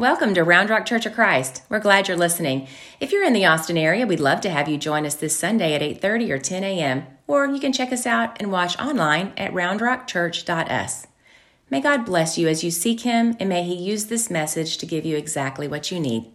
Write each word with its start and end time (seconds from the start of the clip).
Welcome 0.00 0.32
to 0.32 0.44
Round 0.44 0.70
Rock 0.70 0.86
Church 0.86 1.04
of 1.04 1.12
Christ. 1.12 1.62
We're 1.68 1.78
glad 1.78 2.08
you're 2.08 2.16
listening. 2.16 2.68
If 3.00 3.12
you're 3.12 3.22
in 3.22 3.34
the 3.34 3.44
Austin 3.44 3.76
area, 3.76 4.06
we'd 4.06 4.18
love 4.18 4.40
to 4.40 4.48
have 4.48 4.66
you 4.66 4.78
join 4.78 5.04
us 5.04 5.14
this 5.14 5.38
Sunday 5.38 5.74
at 5.74 5.82
8:30 5.82 6.30
or 6.30 6.38
10 6.38 6.64
a.m. 6.64 7.06
Or 7.26 7.44
you 7.44 7.60
can 7.60 7.70
check 7.70 7.92
us 7.92 8.06
out 8.06 8.34
and 8.40 8.50
watch 8.50 8.78
online 8.78 9.34
at 9.36 9.52
roundrockchurch.us. 9.52 11.06
May 11.68 11.82
God 11.82 12.06
bless 12.06 12.38
you 12.38 12.48
as 12.48 12.64
you 12.64 12.70
seek 12.70 13.02
Him, 13.02 13.36
and 13.38 13.50
may 13.50 13.62
He 13.62 13.74
use 13.74 14.06
this 14.06 14.30
message 14.30 14.78
to 14.78 14.86
give 14.86 15.04
you 15.04 15.18
exactly 15.18 15.68
what 15.68 15.90
you 15.90 16.00
need. 16.00 16.32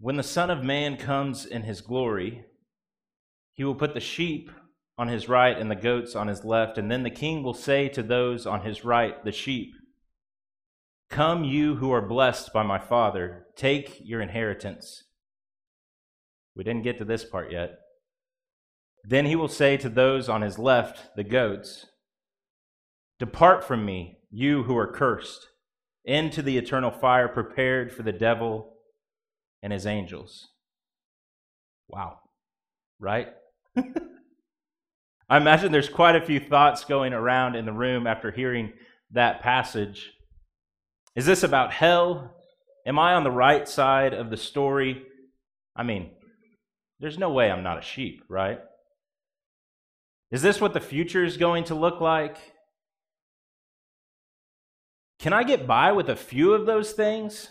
When 0.00 0.16
the 0.16 0.22
Son 0.22 0.48
of 0.48 0.64
Man 0.64 0.96
comes 0.96 1.44
in 1.44 1.64
his 1.64 1.82
glory, 1.82 2.46
he 3.52 3.62
will 3.62 3.74
put 3.74 3.92
the 3.92 4.00
sheep 4.00 4.50
on 4.98 5.08
his 5.08 5.28
right 5.28 5.56
and 5.56 5.70
the 5.70 5.76
goats 5.76 6.14
on 6.14 6.28
his 6.28 6.44
left, 6.44 6.78
and 6.78 6.90
then 6.90 7.02
the 7.02 7.10
king 7.10 7.42
will 7.42 7.54
say 7.54 7.88
to 7.88 8.02
those 8.02 8.46
on 8.46 8.62
his 8.62 8.84
right, 8.84 9.24
the 9.24 9.32
sheep, 9.32 9.72
Come, 11.10 11.44
you 11.44 11.76
who 11.76 11.92
are 11.92 12.06
blessed 12.06 12.52
by 12.52 12.62
my 12.62 12.78
Father, 12.78 13.46
take 13.56 13.98
your 14.02 14.20
inheritance. 14.20 15.04
We 16.54 16.64
didn't 16.64 16.84
get 16.84 16.98
to 16.98 17.04
this 17.04 17.24
part 17.24 17.52
yet. 17.52 17.78
Then 19.04 19.26
he 19.26 19.36
will 19.36 19.48
say 19.48 19.76
to 19.78 19.88
those 19.88 20.28
on 20.28 20.42
his 20.42 20.58
left, 20.58 21.14
the 21.16 21.24
goats, 21.24 21.86
Depart 23.18 23.62
from 23.62 23.84
me, 23.84 24.18
you 24.30 24.62
who 24.64 24.76
are 24.76 24.90
cursed, 24.90 25.46
into 26.04 26.42
the 26.42 26.58
eternal 26.58 26.90
fire 26.90 27.28
prepared 27.28 27.92
for 27.92 28.02
the 28.02 28.12
devil 28.12 28.74
and 29.62 29.72
his 29.72 29.86
angels. 29.86 30.48
Wow. 31.88 32.18
Right? 32.98 33.28
I 35.32 35.38
imagine 35.38 35.72
there's 35.72 35.88
quite 35.88 36.14
a 36.14 36.20
few 36.20 36.38
thoughts 36.38 36.84
going 36.84 37.14
around 37.14 37.56
in 37.56 37.64
the 37.64 37.72
room 37.72 38.06
after 38.06 38.30
hearing 38.30 38.74
that 39.12 39.40
passage. 39.40 40.12
Is 41.16 41.24
this 41.24 41.42
about 41.42 41.72
hell? 41.72 42.36
Am 42.84 42.98
I 42.98 43.14
on 43.14 43.24
the 43.24 43.30
right 43.30 43.66
side 43.66 44.12
of 44.12 44.28
the 44.28 44.36
story? 44.36 45.02
I 45.74 45.84
mean, 45.84 46.10
there's 47.00 47.16
no 47.16 47.30
way 47.30 47.50
I'm 47.50 47.62
not 47.62 47.78
a 47.78 47.80
sheep, 47.80 48.22
right? 48.28 48.60
Is 50.30 50.42
this 50.42 50.60
what 50.60 50.74
the 50.74 50.80
future 50.80 51.24
is 51.24 51.38
going 51.38 51.64
to 51.64 51.74
look 51.74 51.98
like? 51.98 52.36
Can 55.18 55.32
I 55.32 55.44
get 55.44 55.66
by 55.66 55.92
with 55.92 56.10
a 56.10 56.16
few 56.16 56.52
of 56.52 56.66
those 56.66 56.92
things? 56.92 57.48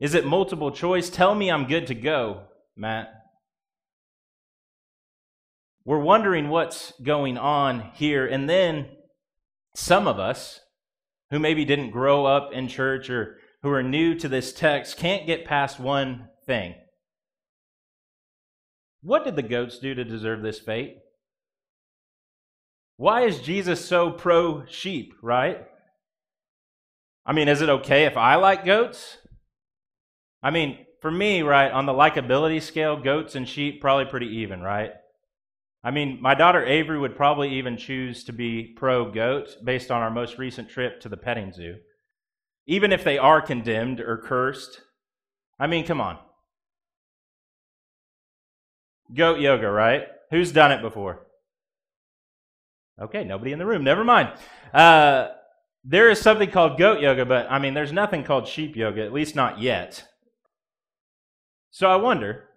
Is 0.00 0.14
it 0.14 0.26
multiple 0.26 0.70
choice? 0.70 1.08
Tell 1.08 1.34
me 1.34 1.50
I'm 1.50 1.66
good 1.66 1.86
to 1.86 1.94
go, 1.94 2.42
Matt. 2.76 3.21
We're 5.84 5.98
wondering 5.98 6.48
what's 6.48 6.92
going 7.02 7.36
on 7.38 7.90
here. 7.94 8.26
And 8.26 8.48
then 8.48 8.88
some 9.74 10.06
of 10.06 10.18
us 10.18 10.60
who 11.30 11.38
maybe 11.38 11.64
didn't 11.64 11.90
grow 11.90 12.24
up 12.24 12.52
in 12.52 12.68
church 12.68 13.10
or 13.10 13.38
who 13.62 13.70
are 13.70 13.82
new 13.82 14.14
to 14.16 14.28
this 14.28 14.52
text 14.52 14.96
can't 14.96 15.26
get 15.26 15.44
past 15.44 15.80
one 15.80 16.28
thing. 16.46 16.74
What 19.02 19.24
did 19.24 19.34
the 19.34 19.42
goats 19.42 19.78
do 19.78 19.94
to 19.94 20.04
deserve 20.04 20.42
this 20.42 20.60
fate? 20.60 20.96
Why 22.96 23.22
is 23.22 23.40
Jesus 23.40 23.84
so 23.84 24.10
pro 24.10 24.64
sheep, 24.66 25.12
right? 25.22 25.64
I 27.26 27.32
mean, 27.32 27.48
is 27.48 27.62
it 27.62 27.68
okay 27.68 28.04
if 28.04 28.16
I 28.16 28.36
like 28.36 28.64
goats? 28.64 29.18
I 30.42 30.50
mean, 30.50 30.78
for 31.00 31.10
me, 31.10 31.42
right, 31.42 31.72
on 31.72 31.86
the 31.86 31.92
likability 31.92 32.60
scale, 32.62 32.96
goats 32.96 33.34
and 33.34 33.48
sheep 33.48 33.80
probably 33.80 34.04
pretty 34.04 34.28
even, 34.38 34.60
right? 34.60 34.92
I 35.84 35.90
mean, 35.90 36.18
my 36.20 36.34
daughter 36.34 36.64
Avery 36.64 36.98
would 36.98 37.16
probably 37.16 37.54
even 37.54 37.76
choose 37.76 38.22
to 38.24 38.32
be 38.32 38.72
pro 38.76 39.10
goat 39.10 39.56
based 39.64 39.90
on 39.90 40.00
our 40.00 40.10
most 40.10 40.38
recent 40.38 40.68
trip 40.68 41.00
to 41.00 41.08
the 41.08 41.16
petting 41.16 41.52
zoo. 41.52 41.76
Even 42.66 42.92
if 42.92 43.02
they 43.02 43.18
are 43.18 43.40
condemned 43.42 44.00
or 44.00 44.16
cursed. 44.18 44.80
I 45.58 45.66
mean, 45.66 45.84
come 45.84 46.00
on. 46.00 46.18
Goat 49.12 49.40
yoga, 49.40 49.68
right? 49.68 50.04
Who's 50.30 50.52
done 50.52 50.70
it 50.70 50.80
before? 50.80 51.26
Okay, 53.00 53.24
nobody 53.24 53.52
in 53.52 53.58
the 53.58 53.66
room. 53.66 53.82
Never 53.82 54.04
mind. 54.04 54.32
Uh, 54.72 55.28
there 55.84 56.10
is 56.10 56.20
something 56.20 56.50
called 56.50 56.78
goat 56.78 57.00
yoga, 57.00 57.26
but 57.26 57.50
I 57.50 57.58
mean, 57.58 57.74
there's 57.74 57.92
nothing 57.92 58.22
called 58.22 58.46
sheep 58.46 58.76
yoga, 58.76 59.04
at 59.04 59.12
least 59.12 59.34
not 59.34 59.60
yet. 59.60 60.06
So 61.72 61.90
I 61.90 61.96
wonder 61.96 62.48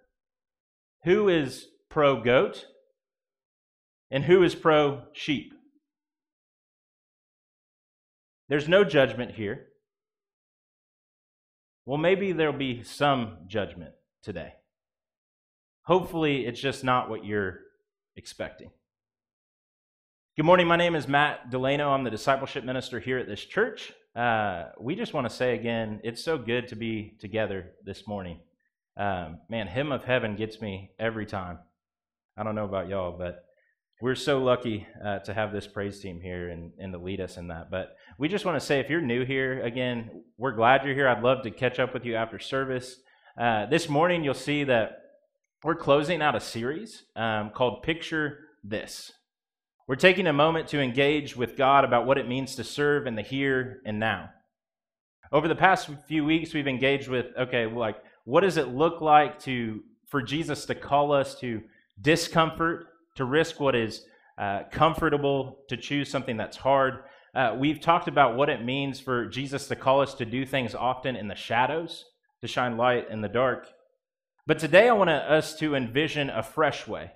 who 1.02 1.28
is 1.28 1.66
pro 1.88 2.22
goat 2.22 2.66
and 4.10 4.24
who 4.24 4.42
is 4.42 4.54
pro 4.54 5.02
sheep? 5.12 5.52
There's 8.48 8.68
no 8.68 8.84
judgment 8.84 9.32
here. 9.32 9.66
Well, 11.84 11.98
maybe 11.98 12.32
there'll 12.32 12.52
be 12.52 12.82
some 12.82 13.38
judgment 13.46 13.94
today. 14.22 14.54
Hopefully, 15.82 16.46
it's 16.46 16.60
just 16.60 16.82
not 16.82 17.08
what 17.08 17.24
you're 17.24 17.60
expecting. 18.16 18.70
Good 20.36 20.44
morning. 20.44 20.66
My 20.66 20.76
name 20.76 20.94
is 20.94 21.08
Matt 21.08 21.50
Delano. 21.50 21.90
I'm 21.90 22.04
the 22.04 22.10
discipleship 22.10 22.64
minister 22.64 23.00
here 23.00 23.18
at 23.18 23.28
this 23.28 23.44
church. 23.44 23.92
Uh, 24.14 24.70
we 24.80 24.94
just 24.94 25.14
want 25.14 25.28
to 25.28 25.34
say 25.34 25.54
again, 25.54 26.00
it's 26.02 26.24
so 26.24 26.38
good 26.38 26.68
to 26.68 26.76
be 26.76 27.16
together 27.20 27.72
this 27.84 28.06
morning. 28.06 28.40
Um, 28.96 29.38
man, 29.48 29.66
Hymn 29.66 29.92
of 29.92 30.04
Heaven 30.04 30.36
gets 30.36 30.60
me 30.60 30.90
every 30.98 31.26
time. 31.26 31.58
I 32.36 32.42
don't 32.42 32.54
know 32.54 32.64
about 32.64 32.88
y'all, 32.88 33.16
but 33.16 33.44
we're 34.00 34.14
so 34.14 34.38
lucky 34.38 34.86
uh, 35.04 35.20
to 35.20 35.32
have 35.32 35.52
this 35.52 35.66
praise 35.66 36.00
team 36.00 36.20
here 36.20 36.50
and, 36.50 36.72
and 36.78 36.92
to 36.92 36.98
lead 36.98 37.20
us 37.20 37.38
in 37.38 37.48
that. 37.48 37.70
But 37.70 37.96
we 38.18 38.28
just 38.28 38.44
want 38.44 38.60
to 38.60 38.64
say 38.64 38.80
if 38.80 38.90
you're 38.90 39.00
new 39.00 39.24
here, 39.24 39.62
again, 39.62 40.22
we're 40.36 40.52
glad 40.52 40.84
you're 40.84 40.94
here. 40.94 41.08
I'd 41.08 41.22
love 41.22 41.42
to 41.44 41.50
catch 41.50 41.78
up 41.78 41.94
with 41.94 42.04
you 42.04 42.14
after 42.14 42.38
service. 42.38 42.96
Uh, 43.40 43.66
this 43.66 43.88
morning, 43.88 44.22
you'll 44.22 44.34
see 44.34 44.64
that 44.64 45.02
we're 45.64 45.74
closing 45.74 46.20
out 46.20 46.36
a 46.36 46.40
series 46.40 47.04
um, 47.16 47.50
called 47.50 47.82
Picture 47.82 48.40
This. 48.62 49.12
We're 49.88 49.96
taking 49.96 50.26
a 50.26 50.32
moment 50.32 50.68
to 50.68 50.80
engage 50.80 51.36
with 51.36 51.56
God 51.56 51.84
about 51.84 52.06
what 52.06 52.18
it 52.18 52.28
means 52.28 52.56
to 52.56 52.64
serve 52.64 53.06
in 53.06 53.14
the 53.14 53.22
here 53.22 53.80
and 53.86 53.98
now. 53.98 54.30
Over 55.32 55.48
the 55.48 55.54
past 55.54 55.88
few 56.06 56.24
weeks, 56.24 56.52
we've 56.52 56.68
engaged 56.68 57.08
with 57.08 57.26
okay, 57.38 57.66
like 57.66 57.96
what 58.24 58.42
does 58.42 58.56
it 58.56 58.68
look 58.68 59.00
like 59.00 59.38
to 59.40 59.80
for 60.06 60.22
Jesus 60.22 60.66
to 60.66 60.74
call 60.74 61.12
us 61.12 61.38
to 61.40 61.62
discomfort, 62.00 62.86
to 63.16 63.24
risk 63.24 63.60
what 63.60 63.74
is 63.74 64.04
uh, 64.38 64.62
comfortable, 64.70 65.58
to 65.68 65.76
choose 65.76 66.10
something 66.10 66.36
that's 66.36 66.56
hard? 66.56 67.00
Uh, 67.34 67.54
we've 67.58 67.80
talked 67.80 68.08
about 68.08 68.36
what 68.36 68.48
it 68.48 68.64
means 68.64 68.98
for 68.98 69.26
Jesus 69.26 69.68
to 69.68 69.76
call 69.76 70.00
us 70.00 70.14
to 70.14 70.24
do 70.24 70.46
things 70.46 70.74
often 70.74 71.16
in 71.16 71.28
the 71.28 71.34
shadows, 71.34 72.06
to 72.40 72.48
shine 72.48 72.76
light 72.76 73.10
in 73.10 73.20
the 73.20 73.28
dark. 73.28 73.68
But 74.46 74.58
today 74.58 74.88
I 74.88 74.92
want 74.92 75.10
us 75.10 75.54
to 75.58 75.74
envision 75.74 76.30
a 76.30 76.42
fresh 76.42 76.86
way, 76.86 77.12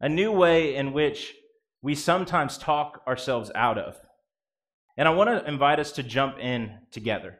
a 0.00 0.08
new 0.08 0.32
way 0.32 0.74
in 0.74 0.92
which 0.92 1.34
we 1.82 1.94
sometimes 1.94 2.58
talk 2.58 3.02
ourselves 3.06 3.50
out 3.54 3.78
of. 3.78 3.96
And 4.96 5.06
I 5.06 5.12
want 5.12 5.30
to 5.30 5.48
invite 5.48 5.78
us 5.78 5.92
to 5.92 6.02
jump 6.02 6.38
in 6.38 6.78
together. 6.90 7.38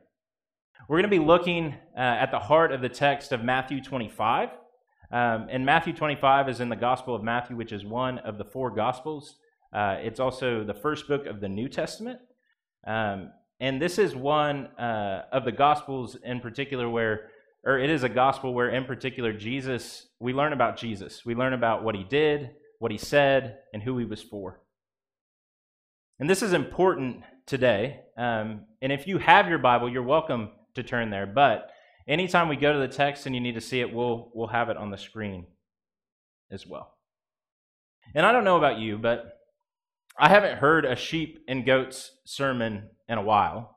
We're 0.89 0.99
going 0.99 1.11
to 1.11 1.19
be 1.19 1.25
looking 1.25 1.75
uh, 1.97 2.01
at 2.01 2.31
the 2.31 2.39
heart 2.39 2.73
of 2.73 2.81
the 2.81 2.89
text 2.89 3.33
of 3.33 3.43
Matthew 3.43 3.83
25. 3.83 4.51
Um, 5.13 5.49
and 5.51 5.67
Matthew 5.67 5.93
25 5.93 6.49
is 6.49 6.61
in 6.61 6.71
the 6.71 6.77
Gospel 6.77 7.15
of 7.15 7.23
Matthew, 7.23 7.55
which 7.55 7.71
is 7.71 7.85
one 7.85 8.19
of 8.21 8.39
the 8.39 8.45
four 8.45 8.71
Gospels. 8.71 9.37
Uh, 9.71 9.97
it's 10.01 10.19
also 10.19 10.65
the 10.65 10.73
first 10.73 11.07
book 11.07 11.27
of 11.27 11.41
the 11.41 11.49
New 11.49 11.69
Testament. 11.69 12.19
Um, 12.87 13.31
and 13.61 13.81
this 13.81 13.99
is 13.99 14.17
one 14.17 14.69
uh, 14.79 15.25
of 15.31 15.45
the 15.45 15.53
Gospels 15.53 16.17
in 16.25 16.41
particular 16.41 16.89
where, 16.89 17.29
or 17.63 17.79
it 17.79 17.91
is 17.91 18.05
a 18.05 18.09
Gospel 18.09 18.55
where, 18.55 18.71
in 18.71 18.87
particular, 18.87 19.35
Jesus, 19.35 20.07
we 20.19 20.33
learn 20.33 20.55
about 20.55 20.79
Jesus. 20.79 21.27
We 21.27 21.35
learn 21.35 21.53
about 21.53 21.85
what 21.85 21.95
he 21.95 22.05
did, 22.05 22.51
what 22.79 22.91
he 22.91 22.99
said, 22.99 23.59
and 23.75 23.83
who 23.83 23.99
he 23.99 24.07
was 24.07 24.23
for. 24.23 24.61
And 26.19 26.29
this 26.29 26.43
is 26.43 26.55
important 26.55 27.23
today. 27.47 28.01
Um, 28.17 28.63
and 28.81 28.93
if 28.93 29.07
you 29.07 29.19
have 29.19 29.49
your 29.49 29.59
Bible, 29.59 29.91
you're 29.91 30.03
welcome 30.03 30.51
to 30.75 30.83
turn 30.83 31.11
there. 31.11 31.27
But 31.27 31.71
anytime 32.07 32.49
we 32.49 32.57
go 32.57 32.73
to 32.73 32.79
the 32.79 32.89
text 32.89 33.27
and 33.27 33.35
you 33.35 33.41
need 33.41 33.55
to 33.55 33.61
see 33.61 33.81
it, 33.81 33.93
we'll, 33.93 34.31
we'll 34.35 34.49
have 34.49 34.69
it 34.69 34.77
on 34.77 34.91
the 34.91 34.99
screen 34.99 35.47
as 36.51 36.67
well. 36.67 36.95
And 38.15 38.27
I 38.27 38.33
don't 38.33 38.45
know 38.45 38.57
about 38.57 38.79
you, 38.79 38.99
but 38.99 39.39
I 40.19 40.29
haven't 40.29 40.59
heard 40.59 40.85
a 40.85 40.97
sheep 40.97 41.39
and 41.49 41.65
goats 41.65 42.11
sermon 42.25 42.89
in 43.09 43.19
a 43.19 43.23
while. 43.23 43.77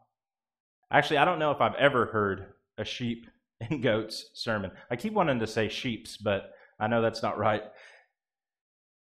Actually, 0.91 1.17
I 1.17 1.25
don't 1.25 1.39
know 1.39 1.51
if 1.51 1.61
I've 1.61 1.75
ever 1.75 2.07
heard 2.07 2.53
a 2.77 2.85
sheep 2.85 3.27
and 3.61 3.81
goats 3.81 4.29
sermon. 4.33 4.71
I 4.91 4.95
keep 4.95 5.13
wanting 5.13 5.39
to 5.39 5.47
say 5.47 5.69
sheeps, 5.69 6.17
but 6.17 6.51
I 6.79 6.87
know 6.87 7.01
that's 7.01 7.23
not 7.23 7.37
right. 7.37 7.63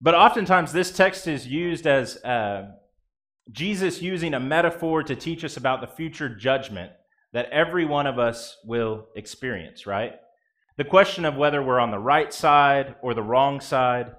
But 0.00 0.14
oftentimes, 0.14 0.72
this 0.72 0.92
text 0.92 1.28
is 1.28 1.46
used 1.46 1.86
as 1.86 2.16
uh, 2.24 2.70
Jesus 3.52 4.00
using 4.00 4.32
a 4.32 4.40
metaphor 4.40 5.02
to 5.02 5.14
teach 5.14 5.44
us 5.44 5.58
about 5.58 5.82
the 5.82 5.86
future 5.86 6.28
judgment 6.28 6.92
that 7.32 7.50
every 7.50 7.84
one 7.84 8.06
of 8.06 8.18
us 8.18 8.56
will 8.64 9.06
experience, 9.14 9.86
right? 9.86 10.14
The 10.76 10.84
question 10.84 11.24
of 11.24 11.36
whether 11.36 11.62
we're 11.62 11.78
on 11.78 11.90
the 11.90 11.98
right 11.98 12.32
side 12.32 12.96
or 13.02 13.14
the 13.14 13.22
wrong 13.22 13.60
side, 13.60 14.14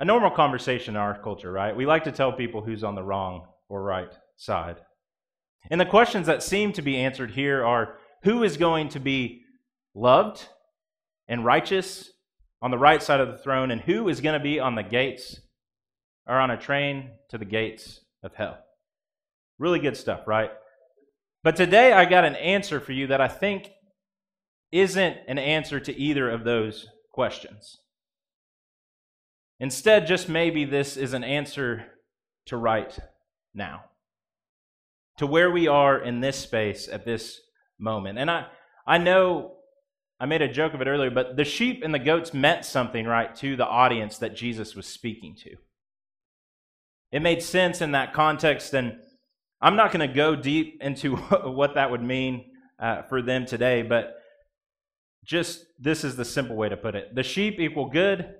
a 0.00 0.04
normal 0.04 0.30
conversation 0.30 0.94
in 0.94 1.00
our 1.00 1.20
culture, 1.20 1.52
right? 1.52 1.76
We 1.76 1.86
like 1.86 2.04
to 2.04 2.12
tell 2.12 2.32
people 2.32 2.62
who's 2.62 2.84
on 2.84 2.94
the 2.94 3.02
wrong 3.02 3.46
or 3.68 3.82
right 3.82 4.12
side. 4.36 4.76
And 5.70 5.80
the 5.80 5.86
questions 5.86 6.26
that 6.26 6.42
seem 6.42 6.72
to 6.74 6.82
be 6.82 6.96
answered 6.96 7.32
here 7.32 7.64
are 7.64 7.98
who 8.24 8.42
is 8.42 8.56
going 8.56 8.88
to 8.90 9.00
be 9.00 9.42
loved 9.94 10.46
and 11.28 11.44
righteous 11.44 12.10
on 12.60 12.70
the 12.70 12.78
right 12.78 13.02
side 13.02 13.20
of 13.20 13.28
the 13.28 13.38
throne, 13.38 13.72
and 13.72 13.80
who 13.80 14.08
is 14.08 14.20
going 14.20 14.38
to 14.38 14.42
be 14.42 14.60
on 14.60 14.76
the 14.76 14.82
gates 14.84 15.40
or 16.28 16.38
on 16.38 16.50
a 16.50 16.56
train 16.56 17.10
to 17.28 17.38
the 17.38 17.44
gates 17.44 18.00
of 18.22 18.34
hell? 18.34 18.58
Really 19.58 19.80
good 19.80 19.96
stuff, 19.96 20.28
right? 20.28 20.50
But 21.42 21.56
today 21.56 21.92
I 21.92 22.04
got 22.04 22.24
an 22.24 22.36
answer 22.36 22.78
for 22.78 22.92
you 22.92 23.08
that 23.08 23.20
I 23.20 23.28
think 23.28 23.70
isn't 24.70 25.16
an 25.26 25.38
answer 25.38 25.80
to 25.80 25.96
either 25.96 26.30
of 26.30 26.44
those 26.44 26.86
questions. 27.10 27.78
Instead, 29.58 30.06
just 30.06 30.28
maybe 30.28 30.64
this 30.64 30.96
is 30.96 31.12
an 31.12 31.24
answer 31.24 31.86
to 32.46 32.56
right 32.56 32.96
now, 33.54 33.84
to 35.18 35.26
where 35.26 35.50
we 35.50 35.68
are 35.68 35.98
in 35.98 36.20
this 36.20 36.38
space 36.38 36.88
at 36.88 37.04
this 37.04 37.40
moment. 37.78 38.18
And 38.18 38.30
I, 38.30 38.46
I 38.86 38.98
know 38.98 39.52
I 40.18 40.26
made 40.26 40.42
a 40.42 40.52
joke 40.52 40.74
of 40.74 40.80
it 40.80 40.88
earlier, 40.88 41.10
but 41.10 41.36
the 41.36 41.44
sheep 41.44 41.82
and 41.84 41.92
the 41.92 41.98
goats 41.98 42.32
meant 42.32 42.64
something, 42.64 43.06
right, 43.06 43.34
to 43.36 43.56
the 43.56 43.66
audience 43.66 44.18
that 44.18 44.36
Jesus 44.36 44.74
was 44.74 44.86
speaking 44.86 45.36
to. 45.42 45.56
It 47.10 47.22
made 47.22 47.42
sense 47.42 47.80
in 47.80 47.92
that 47.92 48.14
context, 48.14 48.72
and 48.74 48.96
I'm 49.62 49.76
not 49.76 49.92
going 49.92 50.06
to 50.06 50.12
go 50.12 50.34
deep 50.34 50.82
into 50.82 51.16
what 51.44 51.74
that 51.74 51.90
would 51.90 52.02
mean 52.02 52.46
uh, 52.80 53.02
for 53.02 53.22
them 53.22 53.46
today, 53.46 53.82
but 53.82 54.16
just 55.24 55.64
this 55.78 56.02
is 56.02 56.16
the 56.16 56.24
simple 56.24 56.56
way 56.56 56.68
to 56.68 56.76
put 56.76 56.96
it. 56.96 57.14
The 57.14 57.22
sheep 57.22 57.60
equal 57.60 57.86
good, 57.86 58.34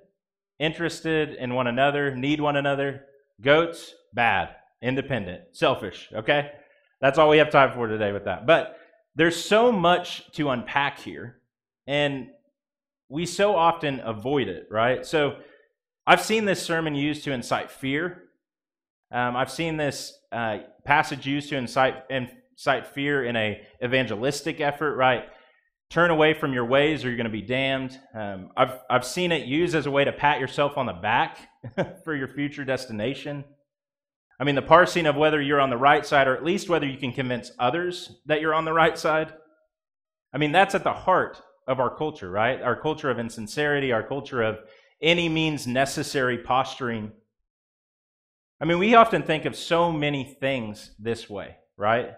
interested 0.59 1.35
in 1.35 1.53
one 1.53 1.67
another, 1.67 2.13
need 2.13 2.41
one 2.41 2.57
another. 2.57 3.05
Goats, 3.41 3.95
bad, 4.13 4.49
independent, 4.81 5.43
selfish, 5.53 6.09
okay? 6.13 6.51
That's 6.99 7.17
all 7.17 7.29
we 7.29 7.37
have 7.37 7.49
time 7.49 7.71
for 7.73 7.87
today 7.87 8.11
with 8.11 8.25
that. 8.25 8.45
But 8.45 8.77
there's 9.15 9.41
so 9.41 9.71
much 9.71 10.29
to 10.33 10.49
unpack 10.49 10.99
here, 10.99 11.37
and 11.87 12.27
we 13.09 13.25
so 13.25 13.55
often 13.55 14.01
avoid 14.01 14.49
it, 14.49 14.67
right? 14.69 15.05
So 15.05 15.37
I've 16.05 16.21
seen 16.21 16.45
this 16.45 16.61
sermon 16.61 16.95
used 16.95 17.23
to 17.25 17.31
incite 17.31 17.71
fear. 17.71 18.23
Um, 19.13 19.35
I've 19.35 19.51
seen 19.51 19.77
this 19.77 20.13
uh, 20.31 20.59
passage 20.85 21.25
used 21.25 21.49
to 21.49 21.55
incite, 21.55 21.95
incite 22.09 22.87
fear 22.87 23.23
in 23.23 23.35
a 23.35 23.61
evangelistic 23.83 24.59
effort, 24.59 24.95
right? 24.95 25.25
turn 25.93 26.09
away 26.09 26.33
from 26.33 26.53
your 26.53 26.65
ways 26.65 27.05
or 27.05 27.09
you're 27.09 27.17
going 27.17 27.25
to 27.25 27.29
be 27.29 27.43
damned. 27.43 27.99
Um, 28.15 28.49
I've, 28.57 28.79
I've 28.89 29.05
seen 29.05 29.31
it 29.31 29.45
used 29.45 29.75
as 29.75 29.85
a 29.85 29.91
way 29.91 30.03
to 30.03 30.11
pat 30.11 30.39
yourself 30.39 30.75
on 30.75 30.87
the 30.87 30.93
back 30.93 31.37
for 32.03 32.15
your 32.15 32.27
future 32.27 32.65
destination. 32.65 33.45
I 34.39 34.43
mean, 34.43 34.55
the 34.55 34.63
parsing 34.63 35.05
of 35.05 35.15
whether 35.15 35.39
you're 35.39 35.61
on 35.61 35.69
the 35.69 35.77
right 35.77 36.03
side 36.03 36.27
or 36.27 36.35
at 36.35 36.43
least 36.43 36.67
whether 36.67 36.87
you 36.87 36.97
can 36.97 37.11
convince 37.13 37.51
others 37.59 38.11
that 38.25 38.41
you're 38.41 38.55
on 38.55 38.65
the 38.65 38.73
right 38.73 38.97
side. 38.97 39.33
I 40.33 40.39
mean, 40.39 40.51
that's 40.51 40.73
at 40.73 40.83
the 40.83 40.93
heart 40.93 41.39
of 41.67 41.79
our 41.79 41.95
culture, 41.95 42.31
right? 42.31 42.59
Our 42.59 42.75
culture 42.75 43.11
of 43.11 43.19
insincerity, 43.19 43.91
our 43.91 44.01
culture 44.01 44.41
of 44.41 44.57
any 44.99 45.29
means 45.29 45.67
necessary 45.67 46.39
posturing. 46.39 47.11
I 48.63 48.65
mean, 48.65 48.79
we 48.79 48.95
often 48.95 49.23
think 49.23 49.43
of 49.43 49.57
so 49.57 49.91
many 49.91 50.23
things 50.23 50.91
this 50.97 51.29
way, 51.29 51.57
right? 51.75 52.13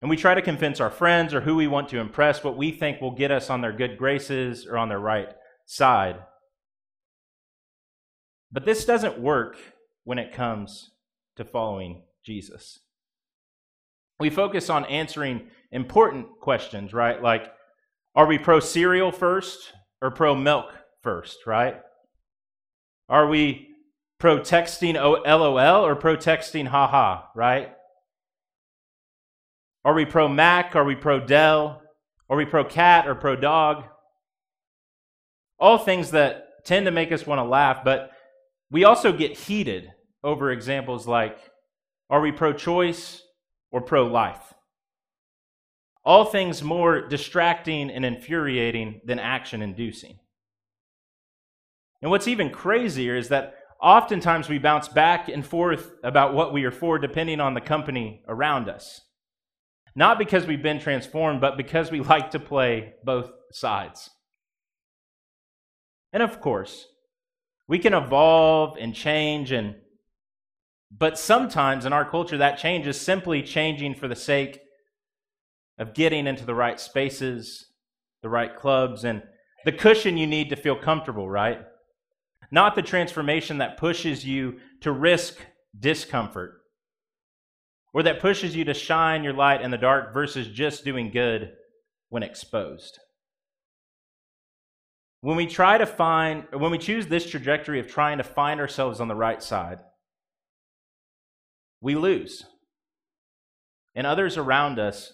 And 0.00 0.08
we 0.08 0.16
try 0.16 0.32
to 0.32 0.40
convince 0.40 0.78
our 0.78 0.92
friends 0.92 1.34
or 1.34 1.40
who 1.40 1.56
we 1.56 1.66
want 1.66 1.88
to 1.88 1.98
impress 1.98 2.44
what 2.44 2.56
we 2.56 2.70
think 2.70 3.00
will 3.00 3.10
get 3.10 3.32
us 3.32 3.50
on 3.50 3.62
their 3.62 3.72
good 3.72 3.98
graces 3.98 4.64
or 4.64 4.78
on 4.78 4.88
their 4.88 5.00
right 5.00 5.26
side. 5.66 6.20
But 8.52 8.64
this 8.64 8.84
doesn't 8.84 9.18
work 9.18 9.56
when 10.04 10.20
it 10.20 10.32
comes 10.32 10.92
to 11.34 11.44
following 11.44 12.04
Jesus. 12.24 12.78
We 14.20 14.30
focus 14.30 14.70
on 14.70 14.84
answering 14.84 15.48
important 15.72 16.28
questions, 16.40 16.92
right? 16.92 17.20
Like, 17.20 17.52
are 18.14 18.26
we 18.26 18.38
pro 18.38 18.60
cereal 18.60 19.10
first 19.10 19.72
or 20.00 20.12
pro 20.12 20.36
milk 20.36 20.72
first, 21.02 21.38
right? 21.44 21.80
Are 23.08 23.26
we 23.26 23.71
pro 24.22 24.38
texting 24.38 24.94
LOL 24.94 25.84
or 25.84 25.96
pro 25.96 26.16
texting 26.16 26.68
haha, 26.68 27.24
right? 27.34 27.72
Are 29.84 29.94
we 29.94 30.04
pro 30.04 30.28
Mac? 30.28 30.76
Are 30.76 30.84
we 30.84 30.94
pro 30.94 31.18
Dell? 31.18 31.82
Are 32.30 32.36
we 32.36 32.44
pro 32.44 32.64
cat 32.64 33.08
or 33.08 33.16
pro 33.16 33.34
dog? 33.34 33.82
All 35.58 35.76
things 35.76 36.12
that 36.12 36.64
tend 36.64 36.86
to 36.86 36.92
make 36.92 37.10
us 37.10 37.26
want 37.26 37.40
to 37.40 37.42
laugh, 37.42 37.82
but 37.84 38.12
we 38.70 38.84
also 38.84 39.12
get 39.12 39.36
heated 39.36 39.90
over 40.22 40.52
examples 40.52 41.08
like 41.08 41.36
are 42.08 42.20
we 42.20 42.30
pro 42.30 42.52
choice 42.52 43.20
or 43.72 43.80
pro 43.80 44.06
life? 44.06 44.54
All 46.04 46.26
things 46.26 46.62
more 46.62 47.08
distracting 47.08 47.90
and 47.90 48.04
infuriating 48.04 49.00
than 49.04 49.18
action 49.18 49.62
inducing. 49.62 50.20
And 52.00 52.10
what's 52.12 52.28
even 52.28 52.50
crazier 52.50 53.16
is 53.16 53.28
that 53.30 53.56
oftentimes 53.82 54.48
we 54.48 54.58
bounce 54.58 54.88
back 54.88 55.28
and 55.28 55.44
forth 55.44 55.92
about 56.04 56.34
what 56.34 56.52
we 56.52 56.64
are 56.64 56.70
for 56.70 56.98
depending 56.98 57.40
on 57.40 57.54
the 57.54 57.60
company 57.60 58.22
around 58.28 58.68
us. 58.68 59.00
Not 59.94 60.18
because 60.18 60.46
we've 60.46 60.62
been 60.62 60.80
transformed, 60.80 61.40
but 61.40 61.56
because 61.56 61.90
we 61.90 62.00
like 62.14 62.30
to 62.30 62.38
play 62.38 62.94
both 63.04 63.30
sides. 63.50 64.10
And 66.12 66.22
of 66.22 66.40
course, 66.40 66.86
we 67.68 67.78
can 67.78 67.94
evolve 67.94 68.76
and 68.78 68.94
change 68.94 69.52
and 69.52 69.76
but 70.94 71.18
sometimes 71.18 71.86
in 71.86 71.94
our 71.94 72.04
culture 72.04 72.36
that 72.36 72.58
change 72.58 72.86
is 72.86 73.00
simply 73.00 73.42
changing 73.42 73.94
for 73.94 74.08
the 74.08 74.14
sake 74.14 74.60
of 75.78 75.94
getting 75.94 76.26
into 76.26 76.44
the 76.44 76.54
right 76.54 76.78
spaces, 76.78 77.72
the 78.22 78.28
right 78.28 78.54
clubs 78.54 79.02
and 79.02 79.22
the 79.64 79.72
cushion 79.72 80.18
you 80.18 80.26
need 80.26 80.50
to 80.50 80.56
feel 80.56 80.76
comfortable, 80.76 81.30
right? 81.30 81.62
Not 82.52 82.74
the 82.74 82.82
transformation 82.82 83.58
that 83.58 83.78
pushes 83.78 84.24
you 84.26 84.58
to 84.82 84.92
risk 84.92 85.38
discomfort 85.76 86.60
or 87.94 88.02
that 88.02 88.20
pushes 88.20 88.54
you 88.54 88.64
to 88.66 88.74
shine 88.74 89.24
your 89.24 89.32
light 89.32 89.62
in 89.62 89.70
the 89.70 89.78
dark 89.78 90.12
versus 90.12 90.46
just 90.48 90.84
doing 90.84 91.10
good 91.10 91.54
when 92.10 92.22
exposed. 92.22 92.98
When 95.22 95.36
we 95.36 95.46
try 95.46 95.78
to 95.78 95.86
find, 95.86 96.44
when 96.52 96.70
we 96.70 96.78
choose 96.78 97.06
this 97.06 97.28
trajectory 97.28 97.80
of 97.80 97.86
trying 97.86 98.18
to 98.18 98.24
find 98.24 98.60
ourselves 98.60 99.00
on 99.00 99.08
the 99.08 99.14
right 99.14 99.42
side, 99.42 99.78
we 101.80 101.94
lose. 101.94 102.44
And 103.94 104.06
others 104.06 104.36
around 104.36 104.78
us 104.78 105.12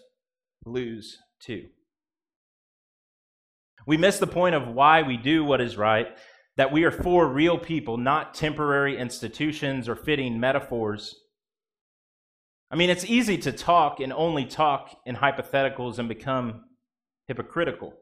lose 0.64 1.18
too. 1.40 1.66
We 3.86 3.96
miss 3.96 4.18
the 4.18 4.26
point 4.26 4.54
of 4.54 4.66
why 4.68 5.02
we 5.02 5.16
do 5.16 5.44
what 5.44 5.60
is 5.60 5.76
right, 5.76 6.08
that 6.58 6.70
we 6.70 6.84
are 6.84 6.90
for 6.90 7.26
real 7.26 7.56
people, 7.56 7.96
not 7.96 8.34
temporary 8.34 8.98
institutions 8.98 9.88
or 9.88 9.96
fitting 9.96 10.38
metaphors 10.38 11.14
I 12.70 12.76
mean, 12.76 12.90
it's 12.90 13.04
easy 13.04 13.38
to 13.38 13.52
talk 13.52 14.00
and 14.00 14.12
only 14.12 14.44
talk 14.44 14.94
in 15.06 15.16
hypotheticals 15.16 15.98
and 15.98 16.08
become 16.08 16.64
hypocritical. 17.26 17.94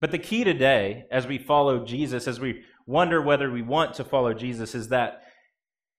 But 0.00 0.12
the 0.12 0.18
key 0.18 0.44
today, 0.44 1.06
as 1.10 1.26
we 1.26 1.38
follow 1.38 1.84
Jesus, 1.84 2.28
as 2.28 2.38
we 2.38 2.62
wonder 2.86 3.20
whether 3.20 3.50
we 3.50 3.62
want 3.62 3.94
to 3.94 4.04
follow 4.04 4.32
Jesus, 4.32 4.74
is 4.74 4.88
that 4.88 5.22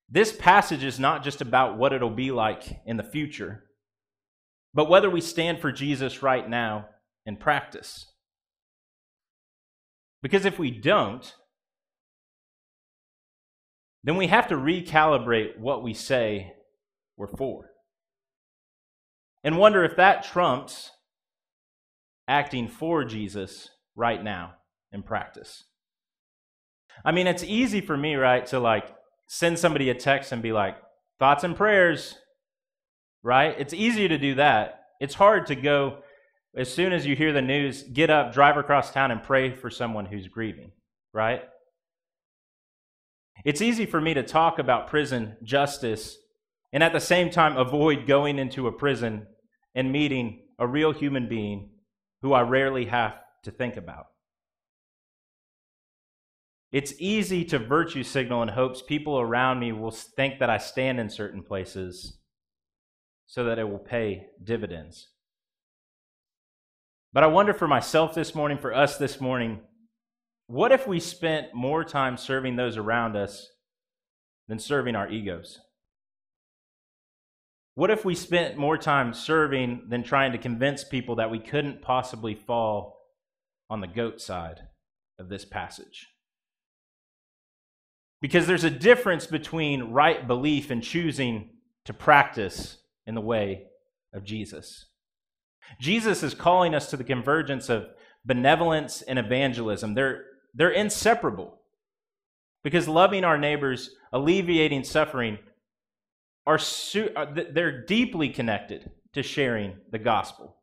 this 0.10 0.34
passage 0.34 0.84
is 0.84 1.00
not 1.00 1.24
just 1.24 1.42
about 1.42 1.78
what 1.78 1.94
it'll 1.94 2.10
be 2.10 2.32
like 2.32 2.80
in 2.86 2.98
the 2.98 3.04
future, 3.04 3.64
but 4.74 4.90
whether 4.90 5.10
we 5.10 5.22
stand 5.22 5.60
for 5.60 5.72
Jesus 5.72 6.22
right 6.22 6.50
now 6.50 6.88
in 7.26 7.38
practice. 7.38 8.13
Because 10.24 10.46
if 10.46 10.58
we 10.58 10.72
don't, 10.72 11.36
then 14.04 14.16
we 14.16 14.28
have 14.28 14.48
to 14.48 14.56
recalibrate 14.56 15.60
what 15.60 15.84
we 15.84 15.94
say 15.94 16.54
we're 17.18 17.28
for. 17.28 17.70
And 19.44 19.58
wonder 19.58 19.84
if 19.84 19.98
that 19.98 20.24
trumps 20.24 20.92
acting 22.28 22.68
for 22.68 23.04
Jesus 23.04 23.70
right 23.96 24.24
now 24.24 24.54
in 24.92 25.04
practice. 25.04 25.66
I 27.04 27.12
mean, 27.12 27.28
it's 27.28 27.44
easy 27.44 27.82
for 27.82 27.98
me, 27.98 28.16
right, 28.16 28.46
to 28.48 28.60
like 28.60 28.96
send 29.28 29.60
somebody 29.60 29.90
a 29.90 29.94
text 29.94 30.32
and 30.32 30.42
be 30.42 30.54
like, 30.54 30.78
thoughts 31.20 31.44
and 31.44 31.56
prayers, 31.56 32.18
right? 33.24 33.56
It's 33.60 33.74
easy 33.74 34.08
to 34.08 34.18
do 34.18 34.36
that. 34.36 34.86
It's 35.02 35.16
hard 35.16 35.48
to 35.48 35.56
go, 35.56 35.98
as 36.56 36.72
soon 36.72 36.94
as 36.94 37.06
you 37.06 37.16
hear 37.16 37.34
the 37.34 37.42
news, 37.42 37.84
get 37.84 38.10
up, 38.10 38.34
drive 38.34 38.58
across 38.58 38.92
town, 38.92 39.12
and 39.12 39.24
pray 39.24 39.52
for 39.52 39.70
someone 39.70 40.06
who's 40.06 40.28
grieving, 40.28 40.72
right? 41.14 41.42
It's 43.44 43.62
easy 43.62 43.86
for 43.86 44.00
me 44.00 44.14
to 44.14 44.24
talk 44.24 44.60
about 44.60 44.88
prison 44.88 45.38
justice 45.44 46.18
and 46.72 46.84
at 46.84 46.94
the 46.94 47.00
same 47.00 47.30
time 47.30 47.58
avoid 47.58 48.08
going 48.08 48.40
into 48.40 48.68
a 48.68 48.72
prison 48.72 49.28
and 49.76 49.92
meeting 49.92 50.44
a 50.60 50.68
real 50.68 50.92
human 50.92 51.28
being 51.28 51.72
who 52.22 52.34
I 52.34 52.42
rarely 52.42 52.86
have 52.86 53.16
to 53.44 53.52
think 53.52 53.76
about. 53.76 54.08
It's 56.72 56.94
easy 56.98 57.46
to 57.46 57.60
virtue 57.60 58.04
signal 58.04 58.42
in 58.42 58.50
hopes 58.50 58.82
people 58.82 59.20
around 59.20 59.60
me 59.60 59.72
will 59.72 59.92
think 59.92 60.40
that 60.40 60.50
I 60.50 60.58
stand 60.58 61.00
in 61.00 61.10
certain 61.10 61.44
places 61.44 62.18
so 63.28 63.44
that 63.44 63.60
it 63.60 63.70
will 63.70 63.80
pay 63.80 64.28
dividends. 64.44 65.10
But 67.14 67.24
I 67.24 67.28
wonder 67.28 67.54
for 67.54 67.68
myself 67.68 68.16
this 68.16 68.34
morning, 68.34 68.58
for 68.58 68.74
us 68.74 68.98
this 68.98 69.22
morning, 69.22 69.62
what 70.48 70.72
if 70.72 70.88
we 70.88 71.00
spent 71.00 71.54
more 71.54 71.84
time 71.84 72.18
serving 72.18 72.56
those 72.56 72.76
around 72.76 73.16
us 73.16 73.48
than 74.48 74.58
serving 74.58 74.96
our 74.96 75.10
egos? 75.10 75.60
What 77.76 77.92
if 77.92 78.04
we 78.04 78.16
spent 78.16 78.58
more 78.58 78.78
time 78.78 79.14
serving 79.14 79.88
than 79.90 80.04
trying 80.04 80.32
to 80.32 80.38
convince 80.40 80.84
people 80.84 81.16
that 81.16 81.30
we 81.30 81.40
couldn't 81.40 81.84
possibly 81.84 82.34
fall 82.34 83.00
on 83.70 83.80
the 83.80 83.88
goat 83.88 84.20
side 84.20 84.62
of 85.20 85.30
this 85.30 85.46
passage? 85.46 86.08
Because 88.22 88.48
there's 88.48 88.64
a 88.64 88.70
difference 88.72 89.28
between 89.28 89.92
right 89.92 90.28
belief 90.28 90.72
and 90.72 90.82
choosing 90.82 91.50
to 91.86 91.94
practice 91.94 92.78
in 93.06 93.14
the 93.14 93.22
way 93.22 93.66
of 94.14 94.24
Jesus. 94.24 94.86
Jesus 95.80 96.24
is 96.24 96.34
calling 96.34 96.76
us 96.76 96.90
to 96.90 96.98
the 96.98 97.04
convergence 97.04 97.70
of 97.70 97.88
benevolence 98.26 99.02
and 99.02 99.20
evangelism. 99.20 99.94
They're, 99.94 100.24
they're 100.54 100.70
inseparable 100.70 101.60
because 102.64 102.88
loving 102.88 103.24
our 103.24 103.38
neighbors, 103.38 103.92
alleviating 104.12 104.84
suffering, 104.84 105.40
are 106.46 106.58
su- 106.58 107.12
uh, 107.16 107.26
they're 107.52 107.86
deeply 107.86 108.30
connected 108.30 108.92
to 109.14 109.24
sharing 109.24 109.78
the 109.92 110.00
gospel. 110.00 110.58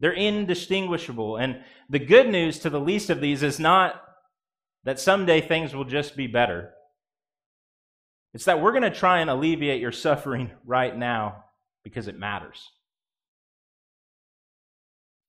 They're 0.00 0.12
indistinguishable. 0.12 1.36
And 1.36 1.62
the 1.88 1.98
good 1.98 2.28
news 2.28 2.58
to 2.60 2.70
the 2.70 2.80
least 2.80 3.10
of 3.10 3.20
these 3.20 3.42
is 3.42 3.60
not 3.60 4.02
that 4.84 4.98
someday 4.98 5.40
things 5.40 5.74
will 5.74 5.84
just 5.84 6.16
be 6.16 6.26
better. 6.26 6.70
It's 8.32 8.46
that 8.46 8.62
we're 8.62 8.72
going 8.72 8.82
to 8.82 8.90
try 8.90 9.20
and 9.20 9.28
alleviate 9.28 9.80
your 9.80 9.92
suffering 9.92 10.50
right 10.64 10.96
now 10.96 11.44
because 11.84 12.08
it 12.08 12.18
matters. 12.18 12.68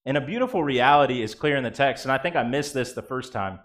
And 0.05 0.17
a 0.17 0.25
beautiful 0.25 0.63
reality 0.63 1.22
is 1.22 1.36
clear 1.36 1.55
in 1.55 1.63
the 1.63 1.72
text, 1.72 2.05
and 2.05 2.12
I 2.12 2.17
think 2.17 2.36
I 2.36 2.43
missed 2.43 2.74
this 2.74 2.93
the 2.93 3.03
first 3.03 3.31
time, 3.31 3.60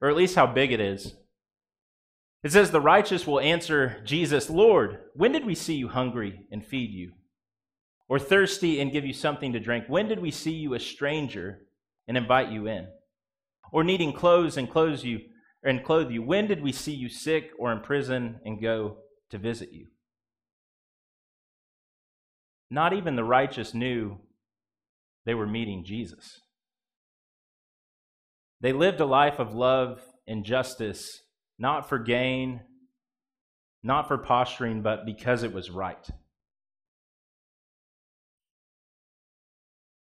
or 0.00 0.08
at 0.08 0.16
least 0.16 0.36
how 0.36 0.46
big 0.46 0.70
it 0.70 0.80
is. 0.80 1.14
It 2.44 2.52
says, 2.52 2.70
The 2.70 2.80
righteous 2.80 3.26
will 3.26 3.40
answer 3.40 4.00
Jesus, 4.04 4.48
Lord, 4.48 5.00
when 5.14 5.32
did 5.32 5.44
we 5.44 5.56
see 5.56 5.74
you 5.74 5.88
hungry 5.88 6.40
and 6.52 6.64
feed 6.64 6.90
you? 6.92 7.12
Or 8.08 8.18
thirsty 8.18 8.80
and 8.80 8.92
give 8.92 9.04
you 9.04 9.12
something 9.12 9.52
to 9.52 9.60
drink? 9.60 9.84
When 9.88 10.08
did 10.08 10.20
we 10.20 10.30
see 10.30 10.52
you 10.52 10.74
a 10.74 10.80
stranger 10.80 11.66
and 12.06 12.16
invite 12.16 12.50
you 12.50 12.66
in? 12.66 12.86
Or 13.70 13.84
needing 13.84 14.12
clothes 14.12 14.56
and 14.56 14.70
clothe 14.70 15.02
you 15.02 15.20
and 15.62 15.84
clothe 15.84 16.10
you? 16.10 16.22
When 16.22 16.46
did 16.46 16.62
we 16.62 16.72
see 16.72 16.94
you 16.94 17.08
sick 17.08 17.50
or 17.58 17.70
in 17.72 17.80
prison 17.80 18.40
and 18.44 18.62
go 18.62 18.98
to 19.30 19.36
visit 19.36 19.72
you? 19.72 19.88
Not 22.70 22.92
even 22.92 23.16
the 23.16 23.24
righteous 23.24 23.74
knew 23.74 24.20
they 25.28 25.34
were 25.34 25.46
meeting 25.46 25.84
Jesus. 25.84 26.40
They 28.62 28.72
lived 28.72 28.98
a 28.98 29.04
life 29.04 29.38
of 29.38 29.54
love 29.54 30.00
and 30.26 30.42
justice 30.42 31.06
not 31.58 31.86
for 31.86 31.98
gain, 31.98 32.62
not 33.82 34.08
for 34.08 34.16
posturing, 34.16 34.80
but 34.80 35.04
because 35.04 35.42
it 35.42 35.52
was 35.52 35.68
right. 35.68 36.08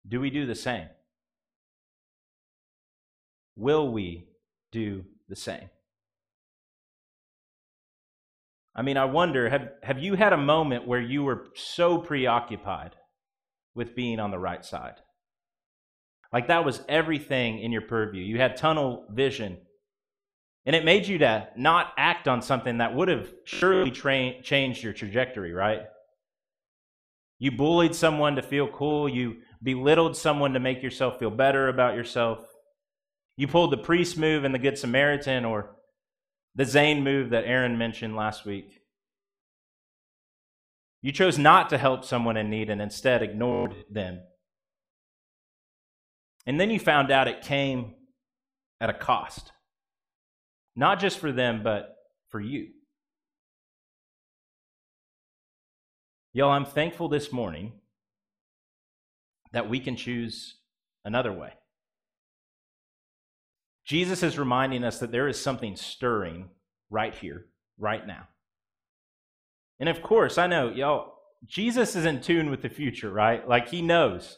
Do 0.08 0.22
we 0.22 0.30
do 0.30 0.46
the 0.46 0.56
same? 0.56 0.88
Will 3.58 3.92
we 3.92 4.30
do 4.72 5.04
the 5.28 5.36
same? 5.36 5.70
I 8.74 8.84
mean, 8.84 8.96
I 8.96 9.04
wonder 9.04 9.50
have, 9.50 9.68
have 9.84 10.00
you 10.00 10.16
had 10.16 10.32
a 10.32 10.38
moment 10.38 10.88
where 10.88 11.02
you 11.02 11.24
were 11.24 11.48
so 11.56 11.98
preoccupied 11.98 12.96
with 13.76 13.98
being 13.98 14.22
on 14.22 14.32
the 14.32 14.40
right 14.40 14.64
side? 14.64 15.02
Like 16.32 16.48
that 16.48 16.66
was 16.66 16.82
everything 16.88 17.60
in 17.60 17.72
your 17.72 17.82
purview. 17.82 18.24
You 18.24 18.38
had 18.38 18.56
tunnel 18.56 19.06
vision 19.10 19.58
and 20.66 20.76
it 20.76 20.86
made 20.86 21.08
you 21.08 21.18
to 21.20 21.48
not 21.58 21.94
act 21.98 22.28
on 22.28 22.42
something 22.42 22.78
that 22.78 22.94
would 22.94 23.08
have 23.08 23.34
surely 23.46 23.92
tra- 23.92 24.42
changed 24.44 24.84
your 24.84 24.94
trajectory, 24.94 25.54
right? 25.54 25.82
You 27.40 27.52
bullied 27.52 27.96
someone 27.96 28.36
to 28.36 28.44
feel 28.44 28.68
cool. 28.68 29.10
You 29.10 29.38
belittled 29.64 30.16
someone 30.18 30.54
to 30.54 30.60
make 30.60 30.84
yourself 30.84 31.18
feel 31.18 31.32
better 31.32 31.70
about 31.70 31.96
yourself. 31.96 32.46
You 33.38 33.48
pulled 33.48 33.72
the 33.72 33.78
priest 33.78 34.18
move 34.18 34.44
and 34.44 34.54
the 34.54 34.60
Good 34.60 34.78
Samaritan 34.78 35.46
or 35.46 35.76
the 36.56 36.66
Zane 36.66 37.04
move 37.04 37.30
that 37.30 37.46
Aaron 37.46 37.78
mentioned 37.78 38.16
last 38.16 38.46
week. 38.46 38.82
You 41.02 41.14
chose 41.14 41.40
not 41.40 41.70
to 41.70 41.78
help 41.78 42.04
someone 42.04 42.36
in 42.36 42.50
need 42.50 42.70
and 42.70 42.82
instead 42.82 43.24
ignored 43.24 43.74
them. 43.90 44.20
And 46.46 46.60
then 46.60 46.70
you 46.70 46.80
found 46.80 47.12
out 47.12 47.28
it 47.28 47.42
came 47.42 47.94
at 48.82 48.90
a 48.90 48.94
cost. 48.94 49.52
Not 50.76 51.00
just 51.00 51.20
for 51.20 51.32
them, 51.32 51.62
but 51.64 51.96
for 52.30 52.40
you. 52.40 52.70
Y'all, 56.34 56.52
I'm 56.52 56.66
thankful 56.66 57.10
this 57.10 57.32
morning 57.32 57.74
that 59.52 59.70
we 59.70 59.80
can 59.80 59.96
choose 59.96 60.56
another 61.04 61.34
way. 61.34 61.54
Jesus 63.84 64.22
is 64.22 64.38
reminding 64.38 64.84
us 64.84 65.00
that 65.00 65.12
there 65.12 65.28
is 65.28 65.42
something 65.42 65.76
stirring 65.76 66.50
right 66.92 67.16
here, 67.16 67.48
right 67.80 68.06
now. 68.06 68.28
And 69.80 69.90
of 69.90 70.04
course, 70.04 70.38
I 70.38 70.46
know, 70.46 70.70
y'all, 70.70 71.16
Jesus 71.46 71.96
is 71.96 72.06
in 72.06 72.22
tune 72.22 72.52
with 72.52 72.62
the 72.62 72.70
future, 72.70 73.10
right? 73.10 73.48
Like 73.48 73.70
he 73.70 73.82
knows. 73.82 74.38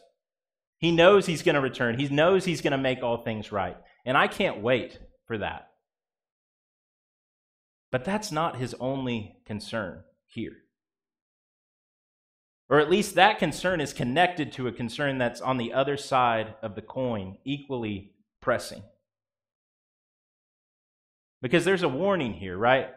He 0.82 0.92
knows 0.92 1.28
he's 1.28 1.44
going 1.44 1.56
to 1.56 1.62
return. 1.62 2.00
He 2.00 2.10
knows 2.10 2.44
he's 2.44 2.62
going 2.62 2.72
to 2.72 2.78
make 2.78 3.04
all 3.04 3.24
things 3.24 3.52
right. 3.52 3.78
And 4.04 4.18
I 4.18 4.28
can't 4.28 4.62
wait 4.62 4.98
for 5.28 5.38
that. 5.38 5.68
But 7.92 8.04
that's 8.04 8.32
not 8.32 8.58
his 8.58 8.74
only 8.80 9.38
concern 9.46 10.04
here. 10.26 10.58
Or 12.68 12.80
at 12.80 12.90
least 12.90 13.16
that 13.16 13.38
concern 13.38 13.80
is 13.80 13.94
connected 13.94 14.52
to 14.54 14.68
a 14.68 14.72
concern 14.72 15.20
that's 15.20 15.42
on 15.42 15.58
the 15.58 15.72
other 15.72 15.98
side 15.98 16.56
of 16.64 16.74
the 16.74 16.82
coin, 16.82 17.38
equally 17.46 18.14
pressing. 18.42 18.82
Because 21.42 21.64
there's 21.64 21.84
a 21.84 21.90
warning 21.90 22.34
here, 22.34 22.58
right? 22.58 22.90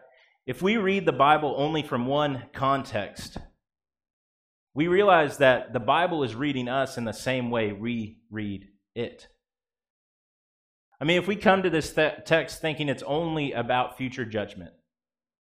If 0.47 0.61
we 0.61 0.77
read 0.77 1.05
the 1.05 1.11
Bible 1.11 1.53
only 1.57 1.83
from 1.83 2.07
one 2.07 2.43
context, 2.53 3.37
we 4.75 4.87
realize 4.87 5.37
that 5.37 5.71
the 5.71 5.79
Bible 5.79 6.23
is 6.23 6.35
reading 6.35 6.67
us 6.67 6.97
in 6.97 7.05
the 7.05 7.13
same 7.13 7.49
way 7.49 7.71
we 7.71 8.19
read 8.29 8.67
it. 8.93 9.27
I 10.99 11.05
mean, 11.05 11.17
if 11.17 11.27
we 11.27 11.37
come 11.37 11.63
to 11.63 11.69
this 11.69 11.93
th- 11.93 12.25
text 12.25 12.61
thinking 12.61 12.89
it's 12.89 13.03
only 13.03 13.53
about 13.53 13.97
future 13.97 14.25
judgment, 14.25 14.73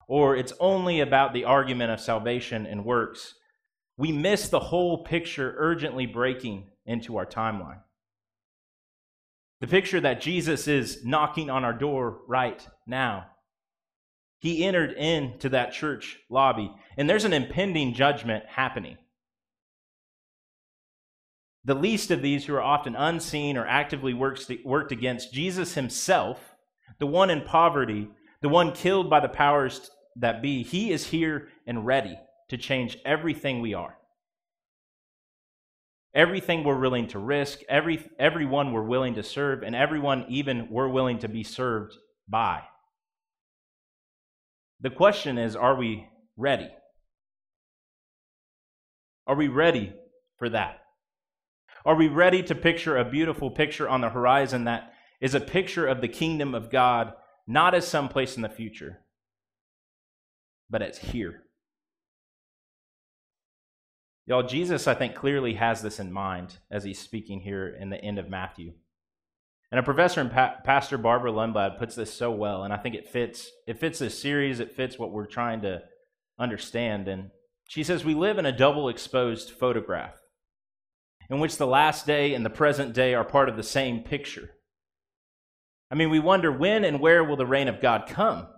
or 0.07 0.37
it's 0.37 0.53
only 0.61 1.01
about 1.01 1.33
the 1.33 1.45
argument 1.45 1.91
of 1.91 2.01
salvation 2.01 2.67
and 2.67 2.85
works, 2.85 3.35
we 3.97 4.13
miss 4.13 4.49
the 4.49 4.61
whole 4.61 5.03
picture 5.05 5.55
urgently 5.57 6.05
breaking 6.05 6.69
into 6.85 7.17
our 7.17 7.27
timeline. 7.27 7.81
The 9.61 9.67
picture 9.67 10.01
that 10.01 10.21
Jesus 10.21 10.69
is 10.69 11.05
knocking 11.05 11.49
on 11.49 11.65
our 11.65 11.73
door 11.73 12.21
right 12.29 12.65
now. 12.87 13.29
He 14.39 14.65
entered 14.65 14.93
into 14.93 15.49
that 15.49 15.73
church 15.73 16.19
lobby, 16.29 16.71
and 16.99 17.09
there's 17.09 17.25
an 17.25 17.33
impending 17.33 17.95
judgment 17.95 18.45
happening. 18.47 18.99
The 21.67 21.75
least 21.75 22.13
of 22.13 22.23
these 22.23 22.45
who 22.45 22.55
are 22.55 22.63
often 22.63 22.95
unseen 22.95 23.57
or 23.57 23.67
actively 23.67 24.15
worked 24.15 24.93
against, 24.93 25.33
Jesus 25.33 25.75
himself, 25.75 26.55
the 27.01 27.09
one 27.09 27.29
in 27.29 27.43
poverty, 27.43 28.09
the 28.41 28.49
one 28.49 28.71
killed 28.71 29.11
by 29.11 29.19
the 29.19 29.29
powers 29.29 29.91
that 30.15 30.41
be, 30.41 30.63
He 30.63 30.93
is 30.93 31.09
here 31.09 31.49
and 31.67 31.85
ready 31.85 32.17
to 32.51 32.57
change 32.57 32.99
everything 33.05 33.61
we 33.61 33.75
are. 33.75 33.99
Everything 36.15 36.63
we're 36.63 36.79
willing 36.79 37.09
to 37.09 37.19
risk, 37.19 37.59
every, 37.69 38.09
everyone 38.17 38.73
we're 38.73 38.83
willing 38.83 39.15
to 39.15 39.25
serve, 39.25 39.65
and 39.65 39.75
everyone 39.75 40.25
even 40.29 40.69
we're 40.71 40.89
willing 40.89 41.19
to 41.19 41.29
be 41.29 41.43
served 41.43 41.95
by. 42.29 42.63
The 44.81 44.91
question 44.91 45.37
is 45.37 45.57
are 45.57 45.75
we 45.75 46.07
ready? 46.37 46.71
Are 49.27 49.35
we 49.35 49.49
ready 49.49 49.93
for 50.39 50.49
that? 50.51 50.86
Are 51.87 51.95
we 51.95 52.09
ready 52.09 52.43
to 52.43 52.55
picture 52.55 52.97
a 52.97 53.05
beautiful 53.05 53.51
picture 53.51 53.89
on 53.89 54.01
the 54.03 54.11
horizon 54.11 54.65
that 54.65 54.93
is 55.21 55.35
a 55.35 55.41
picture 55.41 55.87
of 55.87 56.01
the 56.01 56.09
kingdom 56.09 56.55
of 56.55 56.71
God, 56.71 57.13
not 57.47 57.75
as 57.75 57.87
some 57.87 58.09
place 58.09 58.37
in 58.37 58.43
the 58.43 58.49
future, 58.49 58.99
but 60.69 60.83
it's 60.83 60.99
here. 60.99 61.43
Y'all, 64.27 64.43
Jesus, 64.43 64.89
I 64.89 64.95
think, 64.95 65.15
clearly 65.15 65.55
has 65.55 65.83
this 65.83 66.01
in 66.01 66.13
mind 66.13 66.57
as 66.71 66.83
he's 66.83 66.99
speaking 66.99 67.41
here 67.41 67.69
in 67.69 67.91
the 67.91 68.03
end 68.03 68.19
of 68.19 68.29
Matthew. 68.29 68.73
And 69.71 69.79
a 69.79 69.85
professor 69.85 70.21
and 70.21 70.33
pa- 70.33 70.57
pastor 70.65 70.99
Barbara 70.99 71.33
Lundblad 71.33 71.79
puts 71.79 71.95
this 71.95 72.13
so 72.13 72.33
well, 72.33 72.65
and 72.65 72.73
I 72.73 72.77
think 72.79 72.97
it 72.97 73.09
fits. 73.09 73.49
It 73.67 73.79
fits 73.79 74.01
this 74.01 74.21
series. 74.21 74.59
It 74.59 74.75
fits 74.75 74.99
what 74.99 75.13
we're 75.13 75.27
trying 75.27 75.63
to 75.63 75.83
understand. 76.39 77.07
And 77.07 77.31
she 77.69 77.85
says 77.85 78.05
we 78.05 78.15
live 78.15 78.39
in 78.39 78.47
a 78.47 78.57
double 78.57 78.89
exposed 78.89 79.51
photograph, 79.51 80.17
in 81.29 81.41
which 81.41 81.57
the 81.57 81.67
last 81.67 82.07
day 82.07 82.35
and 82.35 82.45
the 82.45 82.51
present 82.51 82.93
day 82.93 83.15
are 83.15 83.25
part 83.25 83.49
of 83.49 83.57
the 83.57 83.63
same 83.63 84.01
picture. 84.01 84.51
I 85.91 85.95
mean, 85.95 86.11
we 86.11 86.19
wonder 86.19 86.51
when 86.51 86.85
and 86.85 87.01
where 87.01 87.23
will 87.23 87.37
the 87.37 87.47
reign 87.47 87.69
of 87.69 87.81
God 87.81 88.07
come? 88.09 88.49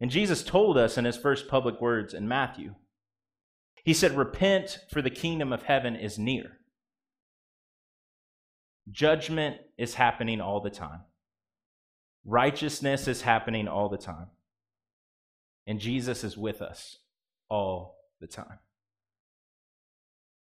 And 0.00 0.10
Jesus 0.10 0.42
told 0.42 0.76
us 0.76 0.98
in 0.98 1.04
his 1.04 1.16
first 1.16 1.48
public 1.48 1.80
words 1.80 2.14
in 2.14 2.28
Matthew. 2.28 2.74
He 3.84 3.94
said, 3.94 4.16
Repent, 4.16 4.80
for 4.90 5.02
the 5.02 5.10
kingdom 5.10 5.52
of 5.52 5.62
heaven 5.62 5.94
is 5.94 6.18
near. 6.18 6.58
Judgment 8.90 9.56
is 9.78 9.94
happening 9.94 10.40
all 10.40 10.60
the 10.60 10.70
time, 10.70 11.02
righteousness 12.24 13.08
is 13.08 13.22
happening 13.22 13.68
all 13.68 13.88
the 13.88 13.98
time. 13.98 14.28
And 15.66 15.80
Jesus 15.80 16.24
is 16.24 16.36
with 16.36 16.60
us 16.60 16.98
all 17.48 17.96
the 18.20 18.26
time. 18.26 18.58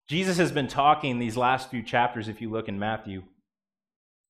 Jesus 0.08 0.38
has 0.38 0.52
been 0.52 0.68
talking 0.68 1.18
these 1.18 1.38
last 1.38 1.70
few 1.70 1.82
chapters, 1.82 2.28
if 2.28 2.42
you 2.42 2.50
look 2.52 2.68
in 2.68 2.78
Matthew, 2.78 3.24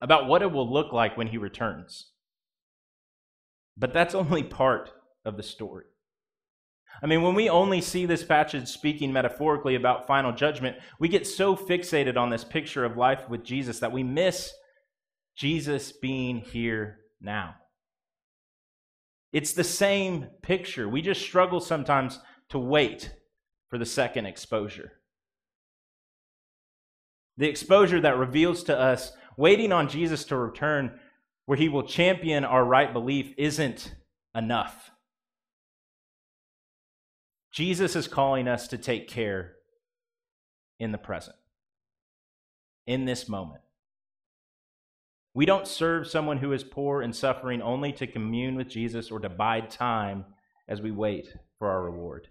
about 0.01 0.27
what 0.27 0.41
it 0.41 0.51
will 0.51 0.71
look 0.71 0.93
like 0.93 1.17
when 1.17 1.27
he 1.27 1.37
returns. 1.37 2.11
But 3.77 3.93
that's 3.93 4.15
only 4.15 4.43
part 4.43 4.91
of 5.25 5.35
the 5.35 5.43
story. 5.43 5.85
I 7.03 7.07
mean, 7.07 7.21
when 7.21 7.35
we 7.35 7.49
only 7.49 7.81
see 7.81 8.05
this 8.05 8.23
passage 8.23 8.69
speaking 8.69 9.11
metaphorically 9.11 9.75
about 9.75 10.07
final 10.07 10.31
judgment, 10.31 10.77
we 10.97 11.09
get 11.09 11.27
so 11.27 11.55
fixated 11.55 12.15
on 12.15 12.29
this 12.29 12.45
picture 12.45 12.85
of 12.85 12.95
life 12.95 13.27
with 13.27 13.43
Jesus 13.43 13.79
that 13.79 13.91
we 13.91 14.01
miss 14.01 14.53
Jesus 15.35 15.91
being 15.91 16.37
here 16.37 16.99
now. 17.19 17.55
It's 19.33 19.51
the 19.51 19.65
same 19.65 20.27
picture. 20.41 20.87
We 20.87 21.01
just 21.01 21.21
struggle 21.21 21.59
sometimes 21.59 22.19
to 22.49 22.59
wait 22.59 23.11
for 23.69 23.77
the 23.77 23.85
second 23.85 24.25
exposure. 24.25 24.93
The 27.37 27.49
exposure 27.49 28.01
that 28.01 28.17
reveals 28.17 28.63
to 28.63 28.79
us 28.79 29.11
waiting 29.37 29.71
on 29.71 29.89
Jesus 29.89 30.23
to 30.25 30.37
return, 30.37 30.99
where 31.45 31.57
he 31.57 31.69
will 31.69 31.83
champion 31.83 32.45
our 32.45 32.63
right 32.63 32.91
belief, 32.91 33.33
isn't 33.37 33.93
enough. 34.33 34.91
Jesus 37.51 37.95
is 37.95 38.07
calling 38.07 38.47
us 38.47 38.67
to 38.69 38.77
take 38.77 39.07
care 39.07 39.53
in 40.79 40.91
the 40.91 40.97
present, 40.97 41.37
in 42.85 43.05
this 43.05 43.29
moment. 43.29 43.61
We 45.33 45.45
don't 45.45 45.67
serve 45.67 46.07
someone 46.07 46.37
who 46.37 46.53
is 46.53 46.63
poor 46.63 47.01
and 47.01 47.13
suffering 47.13 47.61
only 47.61 47.91
to 47.93 48.07
commune 48.07 48.55
with 48.55 48.69
Jesus 48.69 49.11
or 49.11 49.19
to 49.19 49.29
bide 49.29 49.69
time 49.69 50.25
as 50.67 50.81
we 50.81 50.91
wait 50.91 51.27
for 51.59 51.69
our 51.69 51.83
reward. 51.83 52.29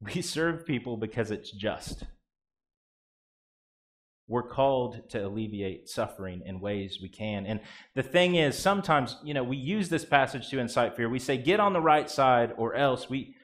We 0.00 0.22
serve 0.22 0.64
people 0.64 0.96
because 0.96 1.32
it's 1.32 1.50
just. 1.50 2.04
We're 4.28 4.46
called 4.46 5.08
to 5.10 5.26
alleviate 5.26 5.88
suffering 5.88 6.42
in 6.44 6.60
ways 6.60 6.98
we 7.00 7.08
can. 7.08 7.46
And 7.46 7.60
the 7.94 8.02
thing 8.02 8.34
is, 8.34 8.58
sometimes, 8.58 9.16
you 9.24 9.32
know, 9.32 9.42
we 9.42 9.56
use 9.56 9.88
this 9.88 10.04
passage 10.04 10.50
to 10.50 10.58
incite 10.58 10.96
fear. 10.96 11.08
We 11.08 11.18
say, 11.18 11.38
get 11.38 11.60
on 11.60 11.72
the 11.72 11.80
right 11.80 12.10
side, 12.10 12.52
or 12.58 12.74
else. 12.74 13.08
We, 13.08 13.34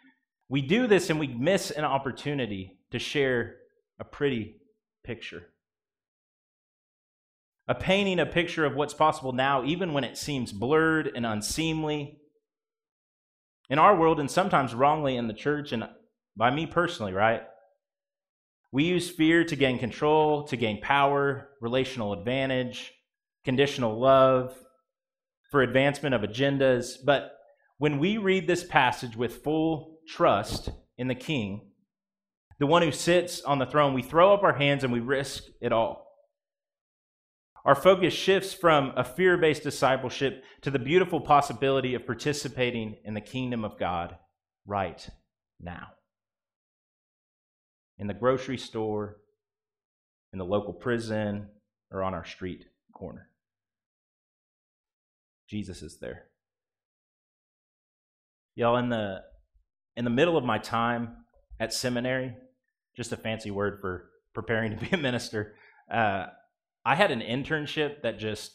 we 0.50 0.60
do 0.60 0.86
this 0.86 1.08
and 1.08 1.18
we 1.18 1.28
miss 1.28 1.70
an 1.70 1.84
opportunity 1.84 2.78
to 2.90 2.98
share 2.98 3.56
a 3.98 4.04
pretty 4.04 4.56
picture. 5.04 5.44
A 7.66 7.74
painting 7.74 8.20
a 8.20 8.26
picture 8.26 8.66
of 8.66 8.74
what's 8.74 8.92
possible 8.92 9.32
now, 9.32 9.64
even 9.64 9.94
when 9.94 10.04
it 10.04 10.18
seems 10.18 10.52
blurred 10.52 11.10
and 11.16 11.24
unseemly. 11.24 12.18
In 13.70 13.78
our 13.78 13.96
world, 13.96 14.20
and 14.20 14.30
sometimes 14.30 14.74
wrongly 14.74 15.16
in 15.16 15.28
the 15.28 15.32
church, 15.32 15.72
and 15.72 15.88
by 16.37 16.50
me 16.50 16.66
personally, 16.66 17.14
right? 17.14 17.42
We 18.74 18.82
use 18.82 19.08
fear 19.08 19.44
to 19.44 19.54
gain 19.54 19.78
control, 19.78 20.42
to 20.48 20.56
gain 20.56 20.80
power, 20.80 21.50
relational 21.60 22.12
advantage, 22.12 22.92
conditional 23.44 24.00
love, 24.00 24.52
for 25.52 25.62
advancement 25.62 26.12
of 26.12 26.22
agendas. 26.22 26.96
But 27.04 27.30
when 27.78 28.00
we 28.00 28.18
read 28.18 28.48
this 28.48 28.64
passage 28.64 29.16
with 29.16 29.44
full 29.44 30.00
trust 30.08 30.70
in 30.98 31.06
the 31.06 31.14
King, 31.14 31.70
the 32.58 32.66
one 32.66 32.82
who 32.82 32.90
sits 32.90 33.42
on 33.42 33.60
the 33.60 33.66
throne, 33.66 33.94
we 33.94 34.02
throw 34.02 34.34
up 34.34 34.42
our 34.42 34.54
hands 34.54 34.82
and 34.82 34.92
we 34.92 34.98
risk 34.98 35.44
it 35.60 35.70
all. 35.70 36.08
Our 37.64 37.76
focus 37.76 38.12
shifts 38.12 38.54
from 38.54 38.92
a 38.96 39.04
fear 39.04 39.37
based 39.37 39.62
discipleship 39.62 40.42
to 40.62 40.72
the 40.72 40.80
beautiful 40.80 41.20
possibility 41.20 41.94
of 41.94 42.06
participating 42.06 42.96
in 43.04 43.14
the 43.14 43.20
kingdom 43.20 43.64
of 43.64 43.78
God 43.78 44.16
right 44.66 45.08
now 45.60 45.90
in 47.98 48.07
the 48.07 48.14
grocery 48.14 48.59
store, 48.59 49.18
in 50.33 50.38
the 50.38 50.44
local 50.44 50.72
prison, 50.72 51.48
or 51.90 52.02
on 52.02 52.14
our 52.14 52.24
street 52.24 52.66
corner. 52.92 53.28
Jesus 55.48 55.83
is 55.83 55.98
there. 55.98 56.24
Y'all, 58.57 58.76
in 58.76 58.88
the 58.88 59.22
in 59.96 60.04
the 60.04 60.11
middle 60.11 60.37
of 60.37 60.44
my 60.44 60.59
time 60.59 61.24
at 61.61 61.72
seminary, 61.72 62.35
just 62.96 63.12
a 63.12 63.16
fancy 63.16 63.50
word 63.50 63.78
for 63.80 64.11
preparing 64.35 64.76
to 64.76 64.76
be 64.76 64.88
a 64.92 64.96
minister, 64.96 65.54
uh, 65.90 66.26
I 66.85 66.94
had 66.94 67.11
an 67.11 67.20
internship 67.20 68.02
that 68.02 68.18
just 68.18 68.52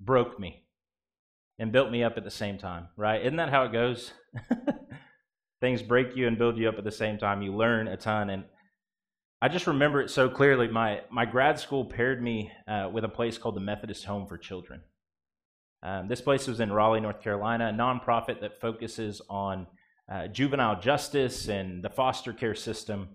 broke 0.00 0.38
me 0.38 0.64
and 1.58 1.70
built 1.72 1.90
me 1.90 2.02
up 2.02 2.16
at 2.16 2.24
the 2.24 2.30
same 2.30 2.58
time, 2.58 2.88
right? 2.96 3.20
Isn't 3.22 3.36
that 3.36 3.50
how 3.50 3.64
it 3.64 3.72
goes? 3.72 4.12
things 5.62 5.80
break 5.80 6.16
you 6.16 6.26
and 6.26 6.36
build 6.36 6.58
you 6.58 6.68
up 6.68 6.76
at 6.76 6.82
the 6.82 6.90
same 6.90 7.16
time. 7.16 7.40
You 7.40 7.54
learn 7.54 7.86
a 7.86 7.96
ton. 7.96 8.30
And 8.30 8.44
I 9.40 9.48
just 9.48 9.68
remember 9.68 10.02
it 10.02 10.10
so 10.10 10.28
clearly. 10.28 10.66
My, 10.66 11.02
my 11.08 11.24
grad 11.24 11.58
school 11.58 11.84
paired 11.84 12.20
me 12.20 12.50
uh, 12.66 12.90
with 12.92 13.04
a 13.04 13.08
place 13.08 13.38
called 13.38 13.54
the 13.54 13.60
Methodist 13.60 14.04
Home 14.06 14.26
for 14.26 14.36
Children. 14.36 14.82
Um, 15.84 16.08
this 16.08 16.20
place 16.20 16.48
was 16.48 16.58
in 16.58 16.72
Raleigh, 16.72 17.00
North 17.00 17.22
Carolina, 17.22 17.68
a 17.68 17.72
nonprofit 17.72 18.40
that 18.40 18.60
focuses 18.60 19.22
on 19.30 19.68
uh, 20.12 20.26
juvenile 20.26 20.80
justice 20.80 21.48
and 21.48 21.82
the 21.82 21.90
foster 21.90 22.32
care 22.32 22.56
system. 22.56 23.08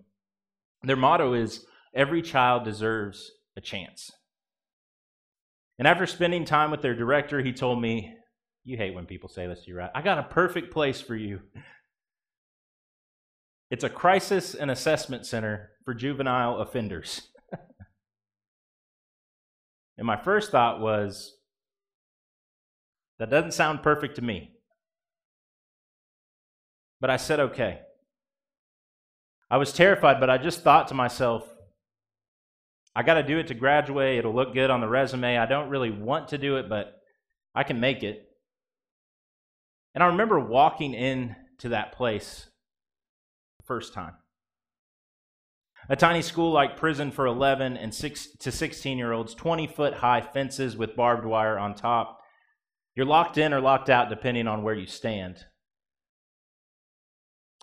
Their 0.84 0.96
motto 0.96 1.34
is 1.34 1.66
every 1.94 2.22
child 2.22 2.64
deserves 2.64 3.30
a 3.58 3.62
chance. 3.62 4.10
And 5.80 5.88
after 5.88 6.08
spending 6.08 6.46
time 6.46 6.72
with 6.72 6.82
their 6.82 6.96
director, 6.96 7.42
he 7.42 7.52
told 7.52 7.82
me, 7.82 8.16
You 8.64 8.78
hate 8.78 8.96
when 8.96 9.06
people 9.06 9.28
say 9.28 9.48
this 9.48 9.66
to 9.66 9.72
you, 9.72 9.78
right? 9.78 9.92
I 9.94 10.02
got 10.02 10.18
a 10.18 10.24
perfect 10.24 10.72
place 10.72 11.02
for 11.02 11.16
you. 11.16 11.42
It's 13.70 13.84
a 13.84 13.90
crisis 13.90 14.56
and 14.56 14.72
assessment 14.72 15.26
center 15.26 15.72
for 15.84 15.94
juvenile 15.94 16.60
offenders. 16.60 17.28
and 19.98 20.08
my 20.08 20.16
first 20.16 20.52
thought 20.52 20.80
was, 20.80 21.34
that 23.20 23.30
doesn't 23.30 23.54
sound 23.54 23.84
perfect 23.84 24.16
to 24.16 24.22
me. 24.22 24.52
But 27.02 27.10
I 27.10 27.18
said, 27.18 27.40
okay. 27.40 27.82
I 29.50 29.58
was 29.58 29.74
terrified, 29.74 30.20
but 30.20 30.30
I 30.30 30.38
just 30.38 30.62
thought 30.62 30.88
to 30.90 30.94
myself, 30.94 31.48
I 32.96 33.04
got 33.04 33.16
to 33.16 33.24
do 33.24 33.38
it 33.38 33.48
to 33.48 33.54
graduate. 33.54 34.18
It'll 34.18 34.34
look 34.34 34.54
good 34.54 34.70
on 34.70 34.82
the 34.82 34.88
resume. 34.88 35.38
I 35.38 35.46
don't 35.46 35.70
really 35.70 35.92
want 35.92 36.30
to 36.30 36.38
do 36.38 36.58
it, 36.58 36.70
but 36.70 36.96
I 37.54 37.64
can 37.64 37.80
make 37.80 38.04
it. 38.04 38.28
And 39.94 40.04
I 40.04 40.08
remember 40.08 40.40
walking 40.40 40.94
into 40.94 41.70
that 41.70 41.94
place 41.94 42.48
first 43.68 43.94
time. 43.94 44.14
A 45.90 45.96
tiny 45.96 46.22
school 46.22 46.52
like 46.52 46.78
prison 46.78 47.12
for 47.12 47.26
11 47.26 47.78
and 47.78 47.94
6 47.94 48.28
to 48.40 48.52
16 48.52 48.98
year 48.98 49.14
olds, 49.14 49.34
20 49.36 49.68
foot 49.68 49.96
high 49.96 50.22
fences 50.22 50.76
with 50.76 50.96
barbed 50.96 51.26
wire 51.26 51.58
on 51.58 51.76
top. 51.76 52.20
You're 52.96 53.06
locked 53.06 53.38
in 53.38 53.54
or 53.54 53.62
locked 53.62 53.90
out 53.90 54.10
depending 54.10 54.48
on 54.48 54.64
where 54.64 54.74
you 54.74 54.88
stand. 54.88 55.46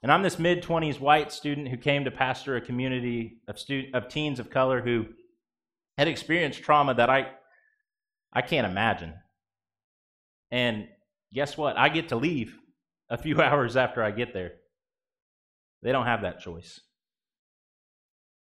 And 0.02 0.12
I'm 0.12 0.22
this 0.22 0.38
mid 0.38 0.62
20s 0.62 1.00
white 1.00 1.32
student 1.32 1.68
who 1.68 1.76
came 1.76 2.04
to 2.04 2.10
pastor 2.10 2.56
a 2.56 2.60
community 2.60 3.38
of, 3.48 3.58
stu- 3.58 3.90
of 3.94 4.08
teens 4.08 4.38
of 4.38 4.50
color 4.50 4.80
who 4.80 5.06
had 5.98 6.08
experienced 6.08 6.62
trauma 6.62 6.94
that 6.94 7.10
I, 7.10 7.30
I 8.32 8.42
can't 8.42 8.66
imagine. 8.66 9.14
And 10.50 10.88
guess 11.32 11.56
what? 11.56 11.76
I 11.76 11.88
get 11.88 12.08
to 12.08 12.16
leave 12.16 12.58
a 13.10 13.18
few 13.18 13.40
hours 13.42 13.76
after 13.76 14.02
I 14.02 14.10
get 14.10 14.32
there. 14.32 14.52
They 15.84 15.92
don't 15.92 16.06
have 16.06 16.22
that 16.22 16.40
choice. 16.40 16.80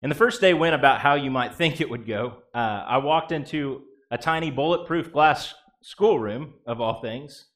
And 0.02 0.10
the 0.10 0.16
first 0.16 0.40
day 0.40 0.52
went 0.52 0.74
about 0.74 1.00
how 1.00 1.14
you 1.14 1.30
might 1.30 1.54
think 1.54 1.80
it 1.80 1.88
would 1.88 2.06
go. 2.06 2.38
Uh, 2.52 2.84
I 2.86 2.98
walked 2.98 3.32
into 3.32 3.82
a 4.10 4.18
tiny 4.18 4.50
bulletproof 4.50 5.12
glass 5.12 5.54
schoolroom, 5.82 6.54
of 6.66 6.80
all 6.80 7.00
things, 7.00 7.46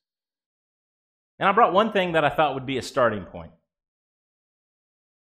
and 1.38 1.48
I 1.48 1.52
brought 1.52 1.72
one 1.72 1.92
thing 1.92 2.12
that 2.12 2.24
I 2.24 2.30
thought 2.30 2.54
would 2.54 2.66
be 2.66 2.78
a 2.78 2.82
starting 2.82 3.24
point. 3.24 3.50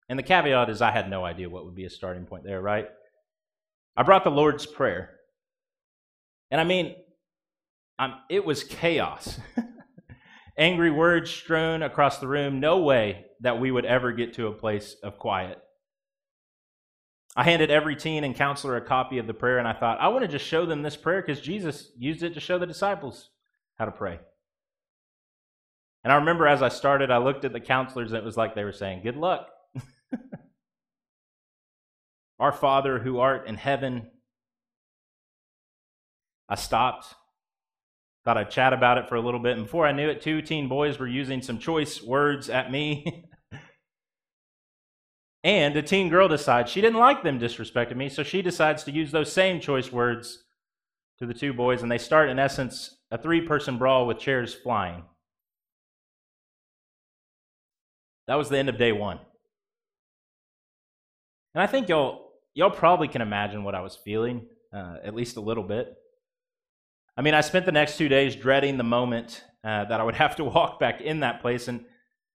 And 0.08 0.18
the 0.18 0.22
caveat 0.22 0.70
is 0.70 0.80
I 0.80 0.92
had 0.92 1.10
no 1.10 1.24
idea 1.24 1.50
what 1.50 1.64
would 1.64 1.74
be 1.74 1.84
a 1.84 1.90
starting 1.90 2.26
point 2.26 2.44
there, 2.44 2.62
right? 2.62 2.86
I 3.96 4.04
brought 4.04 4.22
the 4.22 4.30
Lord's 4.30 4.64
Prayer. 4.64 5.10
And 6.52 6.60
I 6.60 6.64
mean, 6.64 6.94
I'm, 7.98 8.14
it 8.30 8.44
was 8.44 8.62
chaos. 8.62 9.40
Angry 10.56 10.92
words 10.92 11.30
strewn 11.30 11.82
across 11.82 12.18
the 12.18 12.28
room. 12.28 12.60
No 12.60 12.78
way 12.78 13.25
that 13.40 13.60
we 13.60 13.70
would 13.70 13.84
ever 13.84 14.12
get 14.12 14.34
to 14.34 14.46
a 14.46 14.52
place 14.52 14.96
of 15.02 15.18
quiet. 15.18 15.62
I 17.36 17.44
handed 17.44 17.70
every 17.70 17.96
teen 17.96 18.24
and 18.24 18.34
counselor 18.34 18.76
a 18.76 18.80
copy 18.80 19.18
of 19.18 19.26
the 19.26 19.34
prayer, 19.34 19.58
and 19.58 19.68
I 19.68 19.74
thought, 19.74 20.00
I 20.00 20.08
want 20.08 20.22
to 20.22 20.28
just 20.28 20.46
show 20.46 20.64
them 20.64 20.82
this 20.82 20.96
prayer 20.96 21.20
because 21.20 21.40
Jesus 21.40 21.90
used 21.98 22.22
it 22.22 22.32
to 22.34 22.40
show 22.40 22.58
the 22.58 22.66
disciples 22.66 23.28
how 23.78 23.84
to 23.84 23.90
pray. 23.92 24.18
And 26.02 26.12
I 26.12 26.16
remember 26.16 26.46
as 26.46 26.62
I 26.62 26.70
started, 26.70 27.10
I 27.10 27.18
looked 27.18 27.44
at 27.44 27.52
the 27.52 27.60
counselors, 27.60 28.12
and 28.12 28.18
it 28.18 28.24
was 28.24 28.36
like 28.36 28.54
they 28.54 28.64
were 28.64 28.72
saying, 28.72 29.02
Good 29.02 29.16
luck. 29.16 29.48
Our 32.38 32.52
Father 32.52 33.00
who 33.00 33.18
art 33.18 33.46
in 33.46 33.56
heaven. 33.56 34.08
I 36.48 36.54
stopped, 36.54 37.06
thought 38.26 38.36
I'd 38.36 38.50
chat 38.50 38.72
about 38.72 38.98
it 38.98 39.08
for 39.08 39.14
a 39.14 39.20
little 39.20 39.38
bit. 39.38 39.56
And 39.56 39.66
before 39.66 39.86
I 39.86 39.92
knew 39.92 40.08
it, 40.08 40.20
two 40.20 40.42
teen 40.42 40.66
boys 40.66 40.98
were 40.98 41.06
using 41.06 41.40
some 41.40 41.60
choice 41.60 42.02
words 42.02 42.50
at 42.50 42.72
me. 42.72 43.24
and 45.44 45.76
a 45.76 45.82
teen 45.82 46.08
girl 46.08 46.26
decides 46.26 46.72
she 46.72 46.80
didn't 46.80 46.98
like 46.98 47.22
them 47.22 47.38
disrespecting 47.38 47.94
me, 47.94 48.08
so 48.08 48.24
she 48.24 48.42
decides 48.42 48.82
to 48.82 48.90
use 48.90 49.12
those 49.12 49.32
same 49.32 49.60
choice 49.60 49.92
words 49.92 50.42
to 51.20 51.26
the 51.26 51.32
two 51.32 51.54
boys, 51.54 51.82
and 51.82 51.90
they 51.90 51.98
start, 51.98 52.28
in 52.28 52.40
essence, 52.40 52.96
a 53.12 53.16
three 53.16 53.40
person 53.40 53.78
brawl 53.78 54.08
with 54.08 54.18
chairs 54.18 54.52
flying. 54.52 55.04
That 58.26 58.34
was 58.34 58.48
the 58.48 58.58
end 58.58 58.68
of 58.68 58.76
day 58.76 58.90
one. 58.90 59.20
And 61.54 61.62
I 61.62 61.68
think 61.68 61.88
y'all, 61.88 62.32
y'all 62.54 62.70
probably 62.70 63.06
can 63.06 63.22
imagine 63.22 63.62
what 63.62 63.76
I 63.76 63.82
was 63.82 63.94
feeling, 63.94 64.46
uh, 64.74 64.96
at 65.04 65.14
least 65.14 65.36
a 65.36 65.40
little 65.40 65.62
bit. 65.62 65.96
I 67.16 67.22
mean, 67.22 67.34
I 67.34 67.40
spent 67.40 67.64
the 67.64 67.72
next 67.72 67.96
two 67.96 68.08
days 68.08 68.36
dreading 68.36 68.76
the 68.76 68.84
moment 68.84 69.42
uh, 69.64 69.84
that 69.86 70.00
I 70.00 70.04
would 70.04 70.14
have 70.16 70.36
to 70.36 70.44
walk 70.44 70.78
back 70.78 71.00
in 71.00 71.20
that 71.20 71.40
place, 71.40 71.68
and 71.68 71.84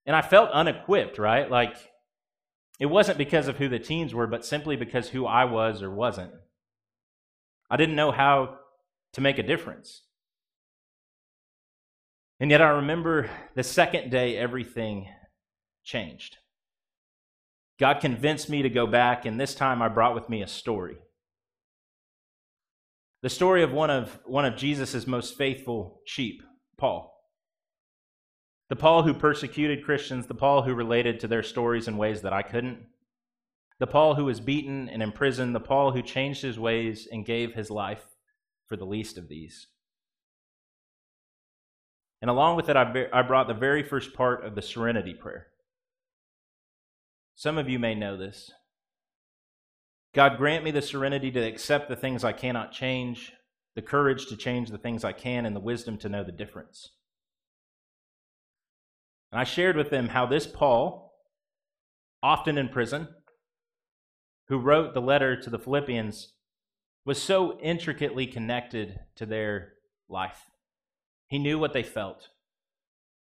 and 0.06 0.16
I 0.16 0.22
felt 0.22 0.50
unequipped, 0.52 1.18
right? 1.20 1.50
Like 1.50 1.76
it 2.80 2.88
wasn't 2.88 3.20
because 3.20 3.48
of 3.48 3.58
who 3.58 3.70
the 3.70 3.80
teens 3.80 4.14
were, 4.14 4.28
but 4.28 4.46
simply 4.46 4.76
because 4.76 5.10
who 5.10 5.26
I 5.26 5.46
was 5.46 5.84
or 5.84 5.92
wasn't. 5.92 6.32
I 7.70 7.78
didn't 7.78 7.96
know 7.96 8.12
how 8.12 8.58
to 9.14 9.22
make 9.22 9.38
a 9.38 9.44
difference. 9.44 10.02
And 12.40 12.50
yet 12.50 12.62
I 12.62 12.70
remember 12.70 13.30
the 13.56 13.62
second 13.62 14.10
day 14.10 14.36
everything 14.36 15.08
changed. 15.84 16.38
God 17.80 18.00
convinced 18.02 18.50
me 18.50 18.64
to 18.64 18.70
go 18.70 18.88
back, 18.88 19.26
and 19.26 19.40
this 19.40 19.54
time 19.54 19.82
I 19.82 19.88
brought 19.88 20.16
with 20.16 20.28
me 20.28 20.42
a 20.42 20.48
story. 20.48 20.98
The 23.22 23.30
story 23.30 23.62
of 23.62 23.72
one 23.72 23.90
of, 23.90 24.20
one 24.26 24.46
of 24.46 24.58
Jesus' 24.58 25.06
most 25.06 25.38
faithful 25.38 26.02
sheep, 26.06 26.42
Paul. 26.78 27.14
The 28.70 28.76
Paul 28.76 29.04
who 29.04 29.14
persecuted 29.14 29.84
Christians, 29.86 30.28
the 30.28 30.34
Paul 30.34 30.64
who 30.64 30.74
related 30.74 31.20
to 31.20 31.28
their 31.28 31.44
stories 31.44 31.88
in 31.88 31.98
ways 31.98 32.22
that 32.22 32.34
I 32.34 32.42
couldn't. 32.42 32.88
The 33.80 33.88
Paul 33.88 34.16
who 34.16 34.26
was 34.26 34.40
beaten 34.40 34.90
and 34.90 35.04
imprisoned, 35.04 35.54
the 35.54 35.60
Paul 35.60 35.92
who 35.92 36.02
changed 36.02 36.42
his 36.42 36.58
ways 36.58 37.08
and 37.12 37.26
gave 37.26 37.54
his 37.54 37.70
life 37.70 38.04
for 38.68 38.76
the 38.76 38.86
least 38.86 39.18
of 39.18 39.28
these. 39.28 39.68
And 42.22 42.30
along 42.30 42.56
with 42.56 42.70
it, 42.70 42.78
I 42.78 43.22
brought 43.24 43.48
the 43.48 43.54
very 43.54 43.84
first 43.84 44.14
part 44.14 44.46
of 44.46 44.56
the 44.56 44.62
serenity 44.62 45.14
prayer. 45.14 45.48
Some 47.36 47.58
of 47.58 47.68
you 47.68 47.80
may 47.80 47.96
know 47.96 48.18
this. 48.18 48.52
God, 50.14 50.38
grant 50.38 50.64
me 50.64 50.72
the 50.72 50.82
serenity 50.82 51.32
to 51.32 51.40
accept 51.40 51.88
the 51.88 51.96
things 51.96 52.24
I 52.24 52.34
cannot 52.34 52.74
change, 52.74 53.32
the 53.76 53.82
courage 53.82 54.28
to 54.28 54.36
change 54.36 54.70
the 54.70 54.78
things 54.78 55.04
I 55.04 55.14
can, 55.14 55.46
and 55.46 55.56
the 55.56 55.62
wisdom 55.62 55.98
to 56.00 56.10
know 56.10 56.24
the 56.24 56.32
difference. 56.32 56.92
And 59.32 59.40
I 59.40 59.46
shared 59.46 59.78
with 59.78 59.90
them 59.90 60.10
how 60.10 60.26
this 60.26 60.46
Paul, 60.46 61.14
often 62.22 62.58
in 62.58 62.68
prison, 62.68 63.08
who 64.50 64.58
wrote 64.58 64.94
the 64.94 65.02
letter 65.02 65.40
to 65.40 65.50
the 65.50 65.60
Philippians, 65.60 66.34
was 67.06 67.22
so 67.22 67.58
intricately 67.60 68.28
connected 68.28 69.00
to 69.16 69.26
their 69.26 69.74
life. 70.10 70.42
He 71.28 71.40
knew 71.40 71.58
what 71.58 71.72
they 71.72 71.84
felt, 71.84 72.28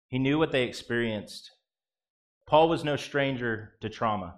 he 0.08 0.18
knew 0.18 0.38
what 0.38 0.52
they 0.52 0.64
experienced. 0.64 1.50
Paul 2.46 2.68
was 2.68 2.84
no 2.84 2.96
stranger 2.96 3.74
to 3.80 3.88
trauma. 3.88 4.36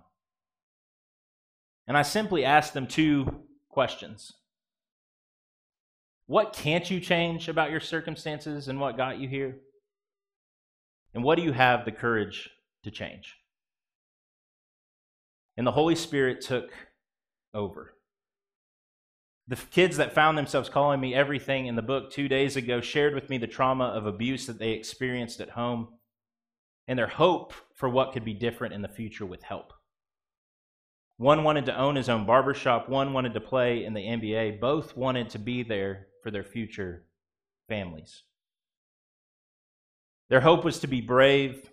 And 1.86 1.96
I 1.96 2.02
simply 2.02 2.44
asked 2.44 2.74
them 2.74 2.86
two 2.86 3.42
questions 3.68 4.32
What 6.26 6.52
can't 6.52 6.90
you 6.90 7.00
change 7.00 7.48
about 7.48 7.70
your 7.70 7.80
circumstances 7.80 8.68
and 8.68 8.80
what 8.80 8.96
got 8.96 9.18
you 9.18 9.28
here? 9.28 9.56
And 11.14 11.22
what 11.22 11.36
do 11.36 11.42
you 11.42 11.52
have 11.52 11.84
the 11.84 11.92
courage 11.92 12.50
to 12.82 12.90
change? 12.90 13.36
And 15.56 15.66
the 15.66 15.72
Holy 15.72 15.94
Spirit 15.94 16.40
took 16.40 16.72
over. 17.52 17.94
The 19.46 19.56
kids 19.56 19.98
that 19.98 20.14
found 20.14 20.38
themselves 20.38 20.70
calling 20.70 21.00
me 21.00 21.14
everything 21.14 21.66
in 21.66 21.76
the 21.76 21.82
book 21.82 22.10
two 22.10 22.28
days 22.28 22.56
ago 22.56 22.80
shared 22.80 23.14
with 23.14 23.28
me 23.28 23.36
the 23.38 23.46
trauma 23.46 23.84
of 23.84 24.06
abuse 24.06 24.46
that 24.46 24.58
they 24.58 24.70
experienced 24.70 25.40
at 25.40 25.50
home 25.50 25.88
and 26.88 26.98
their 26.98 27.06
hope 27.06 27.52
for 27.74 27.88
what 27.88 28.12
could 28.12 28.24
be 28.24 28.34
different 28.34 28.74
in 28.74 28.82
the 28.82 28.88
future 28.88 29.26
with 29.26 29.42
help. 29.42 29.72
One 31.16 31.44
wanted 31.44 31.66
to 31.66 31.79
own 31.79 31.94
his 31.96 32.09
own 32.09 32.27
barbershop, 32.27 32.88
one 32.88 33.12
wanted 33.12 33.35
to 33.35 33.40
play 33.40 33.85
in 33.85 33.94
the 33.94 34.00
NBA. 34.00 34.61
Both 34.61 34.96
wanted 34.96 35.31
to 35.31 35.38
be 35.38 35.62
there 35.62 36.09
for 36.22 36.31
their 36.31 36.42
future 36.42 37.05
families. 37.68 38.22
Their 40.29 40.40
hope 40.40 40.64
was 40.64 40.81
to 40.81 40.87
be 40.87 41.00
brave 41.00 41.70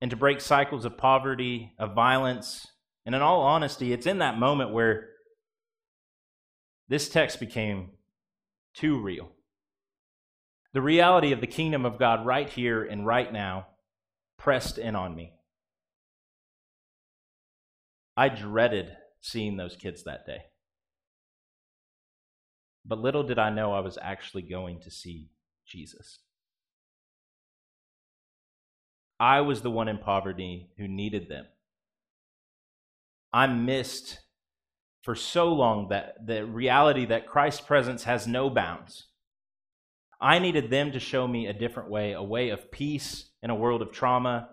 and 0.00 0.10
to 0.10 0.16
break 0.16 0.40
cycles 0.40 0.84
of 0.84 0.98
poverty, 0.98 1.72
of 1.78 1.94
violence. 1.94 2.66
And 3.06 3.14
in 3.14 3.22
all 3.22 3.40
honesty, 3.40 3.92
it's 3.92 4.06
in 4.06 4.18
that 4.18 4.38
moment 4.38 4.72
where 4.72 5.08
this 6.88 7.08
text 7.08 7.40
became 7.40 7.92
too 8.74 9.00
real. 9.00 9.30
The 10.74 10.82
reality 10.82 11.32
of 11.32 11.40
the 11.40 11.46
kingdom 11.46 11.86
of 11.86 11.98
God 11.98 12.26
right 12.26 12.48
here 12.48 12.84
and 12.84 13.06
right 13.06 13.32
now 13.32 13.68
pressed 14.36 14.76
in 14.76 14.94
on 14.96 15.14
me. 15.14 15.32
I 18.16 18.28
dreaded 18.28 18.96
seeing 19.20 19.56
those 19.56 19.76
kids 19.76 20.04
that 20.04 20.26
day. 20.26 20.44
But 22.84 23.00
little 23.00 23.22
did 23.22 23.38
I 23.38 23.50
know 23.50 23.72
I 23.72 23.80
was 23.80 23.98
actually 24.00 24.42
going 24.42 24.80
to 24.80 24.90
see 24.90 25.30
Jesus. 25.66 26.18
I 29.18 29.40
was 29.40 29.62
the 29.62 29.70
one 29.70 29.88
in 29.88 29.98
poverty 29.98 30.70
who 30.76 30.86
needed 30.86 31.28
them. 31.28 31.46
I 33.32 33.46
missed 33.46 34.20
for 35.02 35.14
so 35.14 35.52
long 35.52 35.88
that 35.88 36.26
the 36.26 36.44
reality 36.44 37.06
that 37.06 37.26
Christ's 37.26 37.60
presence 37.60 38.04
has 38.04 38.26
no 38.26 38.50
bounds. 38.50 39.06
I 40.20 40.38
needed 40.38 40.70
them 40.70 40.92
to 40.92 41.00
show 41.00 41.26
me 41.26 41.46
a 41.46 41.52
different 41.52 41.90
way, 41.90 42.12
a 42.12 42.22
way 42.22 42.50
of 42.50 42.70
peace 42.70 43.30
in 43.42 43.50
a 43.50 43.54
world 43.54 43.82
of 43.82 43.92
trauma, 43.92 44.48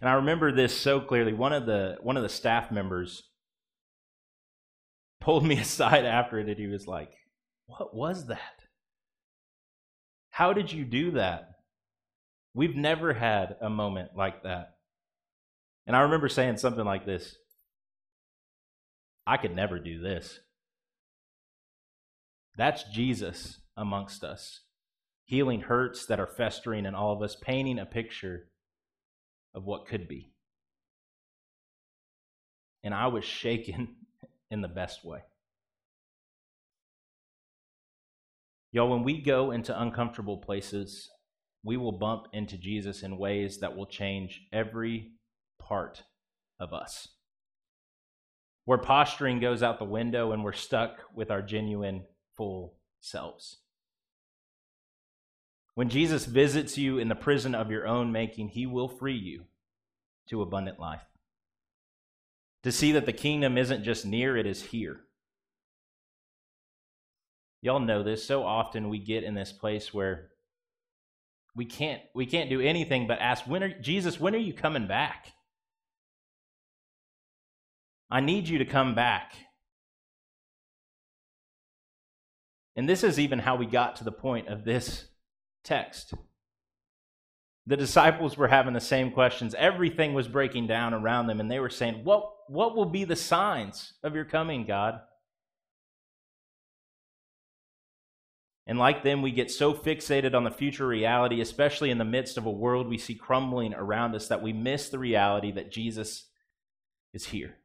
and 0.00 0.08
I 0.08 0.14
remember 0.14 0.52
this 0.52 0.78
so 0.78 1.00
clearly. 1.00 1.32
One 1.32 1.52
of 1.52 1.66
the 1.66 1.96
one 2.00 2.16
of 2.16 2.22
the 2.22 2.28
staff 2.28 2.70
members 2.70 3.22
pulled 5.20 5.44
me 5.44 5.58
aside 5.60 6.04
after 6.04 6.38
it 6.38 6.48
and 6.48 6.58
he 6.58 6.66
was 6.66 6.86
like, 6.86 7.10
"What 7.66 7.94
was 7.94 8.26
that? 8.26 8.64
How 10.30 10.52
did 10.52 10.72
you 10.72 10.84
do 10.84 11.12
that? 11.12 11.48
We've 12.54 12.76
never 12.76 13.14
had 13.14 13.56
a 13.60 13.70
moment 13.70 14.10
like 14.16 14.42
that." 14.42 14.74
And 15.86 15.94
I 15.96 16.00
remember 16.00 16.28
saying 16.28 16.56
something 16.56 16.84
like 16.84 17.06
this, 17.06 17.36
I 19.26 19.36
could 19.36 19.54
never 19.54 19.78
do 19.78 20.00
this. 20.00 20.40
That's 22.56 22.84
Jesus 22.92 23.60
amongst 23.76 24.24
us, 24.24 24.62
healing 25.24 25.62
hurts 25.62 26.06
that 26.06 26.18
are 26.18 26.26
festering 26.26 26.86
in 26.86 26.94
all 26.94 27.12
of 27.12 27.22
us, 27.22 27.36
painting 27.40 27.78
a 27.78 27.86
picture 27.86 28.48
of 29.56 29.64
what 29.64 29.86
could 29.86 30.06
be. 30.06 30.30
And 32.84 32.94
I 32.94 33.08
was 33.08 33.24
shaken 33.24 33.96
in 34.50 34.60
the 34.60 34.68
best 34.68 35.04
way. 35.04 35.20
Y'all, 38.70 38.90
when 38.90 39.02
we 39.02 39.20
go 39.22 39.50
into 39.50 39.80
uncomfortable 39.80 40.36
places, 40.36 41.08
we 41.64 41.78
will 41.78 41.92
bump 41.98 42.26
into 42.32 42.58
Jesus 42.58 43.02
in 43.02 43.16
ways 43.16 43.58
that 43.60 43.74
will 43.74 43.86
change 43.86 44.42
every 44.52 45.12
part 45.58 46.02
of 46.60 46.74
us. 46.74 47.08
Where 48.66 48.78
posturing 48.78 49.40
goes 49.40 49.62
out 49.62 49.78
the 49.78 49.84
window 49.84 50.32
and 50.32 50.44
we're 50.44 50.52
stuck 50.52 50.98
with 51.14 51.30
our 51.30 51.40
genuine, 51.40 52.04
full 52.36 52.74
selves. 53.00 53.58
When 55.76 55.90
Jesus 55.90 56.24
visits 56.24 56.78
you 56.78 56.96
in 56.96 57.08
the 57.08 57.14
prison 57.14 57.54
of 57.54 57.70
your 57.70 57.86
own 57.86 58.10
making, 58.10 58.48
he 58.48 58.64
will 58.64 58.88
free 58.88 59.16
you 59.16 59.44
to 60.30 60.40
abundant 60.40 60.80
life. 60.80 61.04
To 62.62 62.72
see 62.72 62.92
that 62.92 63.04
the 63.04 63.12
kingdom 63.12 63.58
isn't 63.58 63.84
just 63.84 64.06
near, 64.06 64.38
it 64.38 64.46
is 64.46 64.62
here. 64.62 65.00
Y'all 67.60 67.78
know 67.78 68.02
this. 68.02 68.24
So 68.24 68.42
often 68.42 68.88
we 68.88 68.98
get 68.98 69.22
in 69.22 69.34
this 69.34 69.52
place 69.52 69.92
where 69.92 70.30
we 71.54 71.66
can't 71.66 72.00
we 72.14 72.24
can't 72.24 72.48
do 72.48 72.62
anything 72.62 73.06
but 73.06 73.18
ask 73.18 73.46
when 73.46 73.62
are 73.62 73.78
Jesus, 73.78 74.18
when 74.18 74.34
are 74.34 74.38
you 74.38 74.54
coming 74.54 74.86
back? 74.86 75.34
I 78.10 78.20
need 78.20 78.48
you 78.48 78.56
to 78.58 78.64
come 78.64 78.94
back. 78.94 79.34
And 82.74 82.88
this 82.88 83.04
is 83.04 83.20
even 83.20 83.40
how 83.40 83.56
we 83.56 83.66
got 83.66 83.96
to 83.96 84.04
the 84.04 84.12
point 84.12 84.48
of 84.48 84.64
this 84.64 85.04
text. 85.66 86.14
The 87.66 87.76
disciples 87.76 88.36
were 88.36 88.48
having 88.48 88.74
the 88.74 88.80
same 88.80 89.10
questions. 89.10 89.54
Everything 89.58 90.14
was 90.14 90.28
breaking 90.28 90.68
down 90.68 90.94
around 90.94 91.26
them, 91.26 91.40
and 91.40 91.50
they 91.50 91.58
were 91.58 91.68
saying, 91.68 92.04
What, 92.04 92.30
what 92.48 92.76
will 92.76 92.86
be 92.86 93.04
the 93.04 93.16
signs 93.16 93.94
of 94.02 94.14
your 94.14 94.24
coming, 94.24 94.64
God? 94.64 95.00
And 98.68 98.78
like 98.78 99.02
them, 99.04 99.22
we 99.22 99.30
get 99.30 99.50
so 99.50 99.74
fixated 99.74 100.34
on 100.34 100.44
the 100.44 100.50
future 100.50 100.86
reality, 100.86 101.40
especially 101.40 101.90
in 101.90 101.98
the 101.98 102.04
midst 102.04 102.36
of 102.36 102.46
a 102.46 102.50
world 102.50 102.88
we 102.88 102.98
see 102.98 103.14
crumbling 103.14 103.74
around 103.74 104.14
us, 104.14 104.28
that 104.28 104.42
we 104.42 104.52
miss 104.52 104.88
the 104.88 104.98
reality 104.98 105.52
that 105.52 105.70
Jesus 105.70 106.28
is 107.12 107.26
here. 107.26 107.56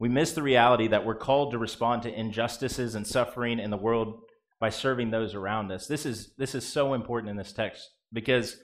We 0.00 0.08
miss 0.08 0.32
the 0.32 0.42
reality 0.42 0.88
that 0.88 1.04
we're 1.04 1.14
called 1.14 1.52
to 1.52 1.58
respond 1.58 2.02
to 2.02 2.18
injustices 2.18 2.94
and 2.94 3.06
suffering 3.06 3.60
in 3.60 3.70
the 3.70 3.76
world 3.76 4.22
by 4.58 4.70
serving 4.70 5.10
those 5.10 5.34
around 5.34 5.70
us. 5.70 5.86
This 5.86 6.06
is, 6.06 6.34
this 6.38 6.54
is 6.54 6.66
so 6.66 6.94
important 6.94 7.30
in 7.30 7.36
this 7.36 7.52
text 7.52 7.86
because 8.10 8.56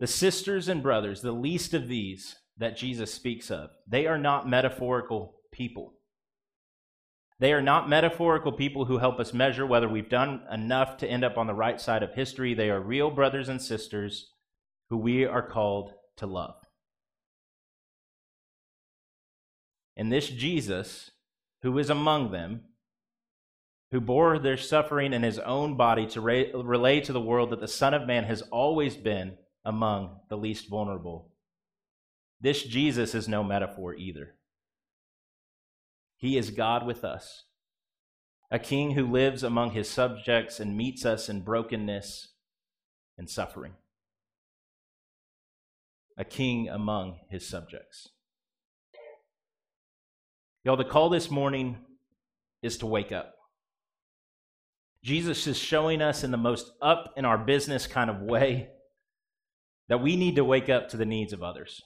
the 0.00 0.08
sisters 0.08 0.68
and 0.68 0.82
brothers, 0.82 1.22
the 1.22 1.30
least 1.30 1.74
of 1.74 1.86
these 1.86 2.34
that 2.58 2.76
Jesus 2.76 3.14
speaks 3.14 3.52
of, 3.52 3.70
they 3.86 4.06
are 4.06 4.18
not 4.18 4.48
metaphorical 4.48 5.36
people. 5.52 5.94
They 7.38 7.52
are 7.52 7.62
not 7.62 7.88
metaphorical 7.88 8.52
people 8.52 8.84
who 8.84 8.98
help 8.98 9.20
us 9.20 9.32
measure 9.32 9.64
whether 9.64 9.88
we've 9.88 10.10
done 10.10 10.42
enough 10.52 10.96
to 10.98 11.08
end 11.08 11.24
up 11.24 11.38
on 11.38 11.46
the 11.46 11.54
right 11.54 11.80
side 11.80 12.02
of 12.02 12.14
history. 12.14 12.52
They 12.52 12.68
are 12.68 12.80
real 12.80 13.10
brothers 13.10 13.48
and 13.48 13.62
sisters 13.62 14.32
who 14.90 14.98
we 14.98 15.24
are 15.24 15.48
called 15.48 15.92
to 16.16 16.26
love. 16.26 16.59
And 20.00 20.10
this 20.10 20.30
Jesus, 20.30 21.10
who 21.60 21.76
is 21.76 21.90
among 21.90 22.32
them, 22.32 22.62
who 23.90 24.00
bore 24.00 24.38
their 24.38 24.56
suffering 24.56 25.12
in 25.12 25.22
his 25.22 25.38
own 25.38 25.76
body 25.76 26.06
to 26.06 26.22
re- 26.22 26.50
relay 26.54 27.02
to 27.02 27.12
the 27.12 27.20
world 27.20 27.50
that 27.50 27.60
the 27.60 27.68
Son 27.68 27.92
of 27.92 28.06
Man 28.06 28.24
has 28.24 28.40
always 28.50 28.96
been 28.96 29.36
among 29.62 30.20
the 30.30 30.38
least 30.38 30.70
vulnerable. 30.70 31.34
This 32.40 32.62
Jesus 32.62 33.14
is 33.14 33.28
no 33.28 33.44
metaphor 33.44 33.94
either. 33.94 34.36
He 36.16 36.38
is 36.38 36.48
God 36.48 36.86
with 36.86 37.04
us, 37.04 37.44
a 38.50 38.58
king 38.58 38.92
who 38.92 39.06
lives 39.06 39.42
among 39.42 39.72
his 39.72 39.90
subjects 39.90 40.58
and 40.60 40.78
meets 40.78 41.04
us 41.04 41.28
in 41.28 41.42
brokenness 41.42 42.28
and 43.18 43.28
suffering, 43.28 43.74
a 46.16 46.24
king 46.24 46.70
among 46.70 47.18
his 47.28 47.46
subjects. 47.46 48.08
Y'all, 50.64 50.76
the 50.76 50.84
call 50.84 51.08
this 51.08 51.30
morning 51.30 51.78
is 52.62 52.78
to 52.78 52.86
wake 52.86 53.12
up. 53.12 53.34
Jesus 55.02 55.46
is 55.46 55.58
showing 55.58 56.02
us 56.02 56.24
in 56.24 56.30
the 56.30 56.36
most 56.36 56.72
up 56.82 57.14
in 57.16 57.24
our 57.24 57.38
business 57.38 57.86
kind 57.86 58.10
of 58.10 58.20
way 58.20 58.68
that 59.88 60.02
we 60.02 60.16
need 60.16 60.36
to 60.36 60.44
wake 60.44 60.68
up 60.68 60.88
to 60.88 60.96
the 60.96 61.06
needs 61.06 61.32
of 61.32 61.42
others. 61.42 61.80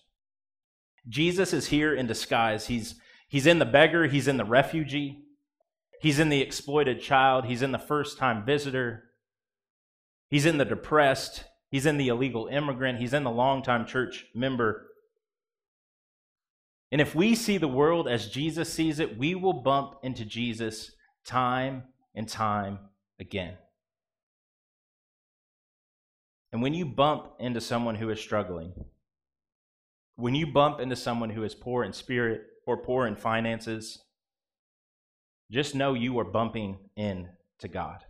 Jesus 1.08 1.52
is 1.52 1.68
here 1.68 1.94
in 1.94 2.06
disguise. 2.06 2.66
He's 2.66 2.96
He's 3.34 3.46
in 3.46 3.58
the 3.58 3.64
beggar, 3.64 4.06
he's 4.06 4.28
in 4.28 4.36
the 4.36 4.44
refugee, 4.44 5.24
he's 6.00 6.20
in 6.20 6.28
the 6.28 6.40
exploited 6.40 7.00
child, 7.00 7.46
he's 7.46 7.62
in 7.62 7.72
the 7.72 7.80
first 7.80 8.16
time 8.16 8.44
visitor, 8.44 9.04
he's 10.30 10.46
in 10.46 10.58
the 10.58 10.64
depressed, 10.64 11.42
he's 11.68 11.84
in 11.84 11.96
the 11.96 12.06
illegal 12.06 12.46
immigrant, 12.46 13.00
he's 13.00 13.12
in 13.12 13.24
the 13.24 13.30
long-time 13.32 13.86
church 13.86 14.26
member. 14.36 14.86
And 16.94 17.00
if 17.00 17.12
we 17.12 17.34
see 17.34 17.58
the 17.58 17.66
world 17.66 18.06
as 18.06 18.28
Jesus 18.28 18.72
sees 18.72 19.00
it, 19.00 19.18
we 19.18 19.34
will 19.34 19.52
bump 19.52 19.96
into 20.04 20.24
Jesus 20.24 20.92
time 21.24 21.82
and 22.14 22.28
time 22.28 22.78
again. 23.18 23.54
And 26.52 26.62
when 26.62 26.72
you 26.72 26.86
bump 26.86 27.32
into 27.40 27.60
someone 27.60 27.96
who 27.96 28.10
is 28.10 28.20
struggling, 28.20 28.74
when 30.14 30.36
you 30.36 30.46
bump 30.46 30.78
into 30.78 30.94
someone 30.94 31.30
who 31.30 31.42
is 31.42 31.52
poor 31.52 31.82
in 31.82 31.92
spirit, 31.92 32.42
or 32.64 32.76
poor 32.76 33.08
in 33.08 33.16
finances, 33.16 34.04
just 35.50 35.74
know 35.74 35.94
you 35.94 36.16
are 36.20 36.24
bumping 36.24 36.78
into 36.94 37.66
God. 37.72 38.04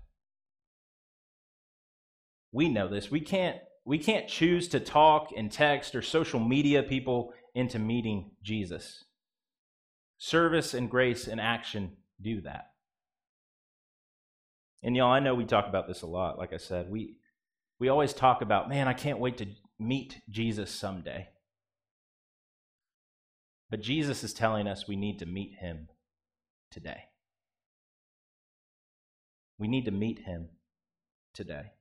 We 2.53 2.69
know 2.69 2.89
this. 2.89 3.11
We 3.11 3.21
can't 3.21 3.57
we 3.87 3.97
can't 3.97 4.29
choose 4.29 4.69
to 4.69 4.81
talk 4.81 5.31
and 5.35 5.51
text 5.51 5.95
or 5.95 6.03
social 6.03 6.39
media 6.39 6.83
people 6.83 7.33
into 7.55 7.79
meeting 7.79 8.33
Jesus. 8.43 9.05
Service 10.19 10.75
and 10.75 10.91
grace 10.91 11.27
and 11.27 11.41
action 11.41 11.97
do 12.21 12.41
that. 12.43 12.71
And 14.83 14.97
y'all, 14.97 15.13
I 15.13 15.21
know 15.21 15.35
we 15.35 15.45
talk 15.45 15.67
about 15.67 15.89
this 15.89 16.03
a 16.03 16.07
lot. 16.07 16.39
Like 16.39 16.53
I 16.53 16.59
said, 16.59 16.91
we 16.91 17.17
we 17.79 17.89
always 17.89 18.13
talk 18.13 18.41
about, 18.43 18.69
man, 18.69 18.87
I 18.87 18.93
can't 18.93 19.19
wait 19.19 19.39
to 19.39 19.47
meet 19.79 20.21
Jesus 20.31 20.71
someday. 20.71 21.29
But 23.71 23.81
Jesus 23.81 24.23
is 24.23 24.33
telling 24.33 24.69
us 24.69 24.87
we 24.87 24.97
need 24.97 25.19
to 25.19 25.27
meet 25.27 25.55
him 25.59 25.89
today. 26.71 27.05
We 29.59 29.69
need 29.69 29.87
to 29.87 29.91
meet 29.91 30.21
him 30.21 30.49
today. 31.33 31.73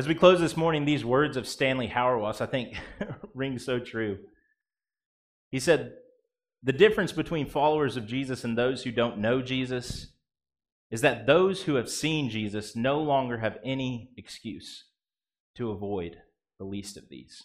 As 0.00 0.08
we 0.08 0.14
close 0.14 0.40
this 0.40 0.56
morning, 0.56 0.86
these 0.86 1.04
words 1.04 1.36
of 1.36 1.46
Stanley 1.46 1.86
Hauerwas, 1.86 2.40
I 2.40 2.46
think, 2.46 2.74
ring 3.34 3.58
so 3.58 3.78
true. 3.78 4.20
He 5.50 5.60
said, 5.60 5.92
The 6.62 6.72
difference 6.72 7.12
between 7.12 7.44
followers 7.44 7.98
of 7.98 8.06
Jesus 8.06 8.42
and 8.42 8.56
those 8.56 8.82
who 8.82 8.92
don't 8.92 9.18
know 9.18 9.42
Jesus 9.42 10.14
is 10.90 11.02
that 11.02 11.26
those 11.26 11.64
who 11.64 11.74
have 11.74 11.90
seen 11.90 12.30
Jesus 12.30 12.74
no 12.74 12.98
longer 12.98 13.40
have 13.40 13.58
any 13.62 14.08
excuse 14.16 14.86
to 15.56 15.70
avoid 15.70 16.16
the 16.58 16.64
least 16.64 16.96
of 16.96 17.10
these. 17.10 17.42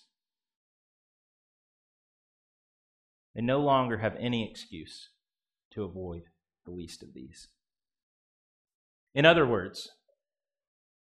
They 3.35 3.41
no 3.41 3.59
longer 3.59 3.97
have 3.97 4.15
any 4.17 4.49
excuse 4.49 5.09
to 5.71 5.83
avoid 5.83 6.21
the 6.63 6.71
least 6.71 7.03
of 7.03 7.13
these. 7.13 7.49
In 9.13 9.25
other 9.25 9.45
words, 9.45 9.91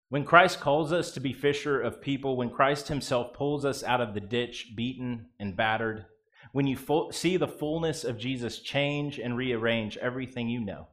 when 0.10 0.24
Christ 0.24 0.60
calls 0.60 0.92
us 0.94 1.12
to 1.12 1.20
be 1.20 1.34
fisher 1.34 1.82
of 1.82 2.02
people, 2.02 2.38
when 2.38 2.50
Christ 2.50 2.88
himself 2.88 3.34
pulls 3.34 3.66
us 3.66 3.84
out 3.84 4.02
of 4.02 4.14
the 4.14 4.22
ditch, 4.22 4.74
beaten 4.76 5.28
and 5.40 5.56
battered, 5.56 6.06
when 6.52 6.68
you 6.68 6.78
fo- 6.78 7.12
see 7.12 7.38
the 7.38 7.48
fullness 7.48 8.04
of 8.04 8.18
Jesus 8.18 8.60
change 8.60 9.20
and 9.20 9.36
rearrange 9.36 9.98
everything 9.98 10.48
you 10.48 10.62
know, 10.62 10.88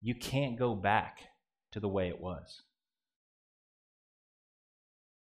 you 0.00 0.14
can't 0.14 0.58
go 0.58 0.74
back 0.74 1.20
to 1.72 1.80
the 1.80 1.88
way 1.88 2.08
it 2.08 2.20
was. 2.20 2.62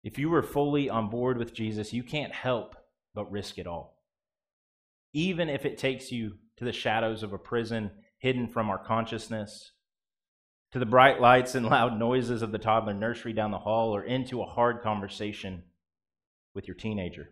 If 0.03 0.17
you 0.17 0.29
were 0.29 0.43
fully 0.43 0.89
on 0.89 1.09
board 1.09 1.37
with 1.37 1.53
Jesus, 1.53 1.93
you 1.93 2.03
can't 2.03 2.33
help 2.33 2.75
but 3.13 3.31
risk 3.31 3.57
it 3.57 3.67
all 3.67 3.93
even 5.13 5.47
if 5.47 5.65
it 5.65 5.77
takes 5.77 6.11
you 6.11 6.33
to 6.57 6.65
the 6.65 6.73
shadows 6.73 7.23
of 7.23 7.33
a 7.33 7.37
prison 7.37 7.91
hidden 8.17 8.47
from 8.47 8.69
our 8.69 8.83
consciousness, 8.83 9.71
to 10.73 10.79
the 10.79 10.85
bright 10.85 11.21
lights 11.21 11.55
and 11.55 11.65
loud 11.69 11.97
noises 11.97 12.41
of 12.41 12.51
the 12.51 12.57
toddler 12.57 12.93
nursery 12.93 13.31
down 13.31 13.51
the 13.51 13.59
hall, 13.59 13.95
or 13.95 14.03
into 14.03 14.41
a 14.41 14.45
hard 14.45 14.81
conversation 14.81 15.63
with 16.53 16.67
your 16.67 16.75
teenager. 16.75 17.29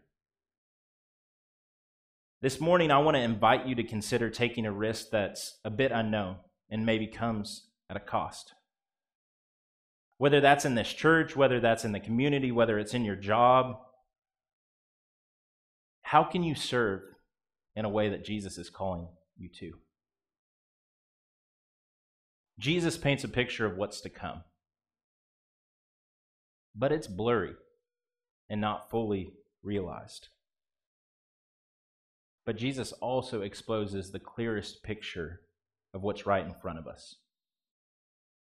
This 2.42 2.62
morning, 2.62 2.90
I 2.90 3.00
want 3.00 3.18
to 3.18 3.22
invite 3.22 3.68
you 3.68 3.76
to 3.76 3.84
consider 3.84 4.30
taking 4.30 4.66
a 4.66 4.72
risk 4.72 5.10
that's 5.12 5.60
a 5.66 5.70
bit 5.70 5.92
unknown 5.92 6.38
and 6.70 6.86
maybe 6.86 7.06
comes 7.06 7.68
at 7.90 7.98
a 7.98 8.00
cost. 8.00 8.54
Whether 10.18 10.40
that's 10.40 10.66
in 10.66 10.76
this 10.76 10.92
church, 10.92 11.36
whether 11.36 11.60
that's 11.60 11.84
in 11.84 11.92
the 11.92 12.00
community, 12.00 12.52
whether 12.52 12.80
it's 12.80 12.94
in 12.94 13.04
your 13.04 13.16
job, 13.16 13.78
how 16.04 16.24
can 16.24 16.44
you 16.44 16.56
serve 16.56 17.02
in 17.76 17.86
a 17.86 17.90
way 17.90 18.10
that 18.10 18.26
Jesus 18.26 18.58
is 18.58 18.70
calling 18.70 19.08
you 19.38 19.50
to. 19.60 19.74
Jesus 22.62 22.96
paints 22.96 23.24
a 23.24 23.28
picture 23.28 23.66
of 23.66 23.76
what's 23.76 24.02
to 24.02 24.10
come, 24.10 24.44
but 26.76 26.92
it's 26.92 27.08
blurry 27.08 27.56
and 28.52 28.62
not 28.62 28.92
fully 28.92 29.34
realized. 29.64 30.28
But 32.46 32.58
Jesus 32.58 32.92
also 32.92 33.42
exposes 33.42 34.12
the 34.12 34.20
clearest 34.20 34.84
picture 34.84 35.42
of 35.92 36.04
what's 36.04 36.28
right 36.28 36.46
in 36.46 36.54
front 36.54 36.78
of 36.78 36.86
us 36.86 37.16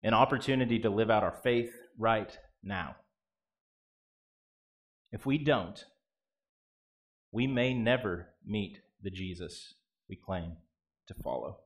an 0.04 0.13
opportunity 0.13 0.78
to 0.78 0.89
live 0.91 1.10
out 1.10 1.24
our 1.24 1.39
faith 1.41 1.74
right 1.98 2.38
now. 2.62 2.96
If 5.12 5.26
we 5.26 5.39
don't, 5.39 5.84
we 7.32 7.48
may 7.48 7.74
never 7.74 8.28
meet 8.46 8.82
the 9.02 9.10
Jesus 9.10 9.74
we 10.08 10.15
claim 10.15 10.58
to 11.08 11.15
follow. 11.15 11.64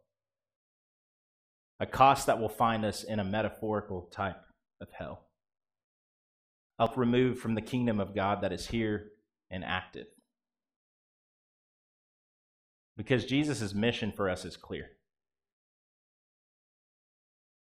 A 1.80 1.86
cost 1.86 2.26
that 2.28 2.40
will 2.40 2.50
find 2.50 2.84
us 2.84 3.04
in 3.04 3.20
a 3.20 3.24
metaphorical 3.24 4.10
type 4.12 4.42
of 4.82 4.90
hell. 4.92 5.28
Up 6.78 6.98
removed 6.98 7.40
from 7.40 7.56
the 7.56 7.62
kingdom 7.62 8.00
of 8.00 8.16
God 8.16 8.42
that 8.42 8.52
is 8.52 8.68
here 8.68 9.12
and 9.50 9.64
active. 9.64 10.08
Because 12.98 13.24
Jesus' 13.26 13.74
mission 13.74 14.12
for 14.12 14.30
us 14.30 14.44
is 14.44 14.58
clear. 14.58 14.88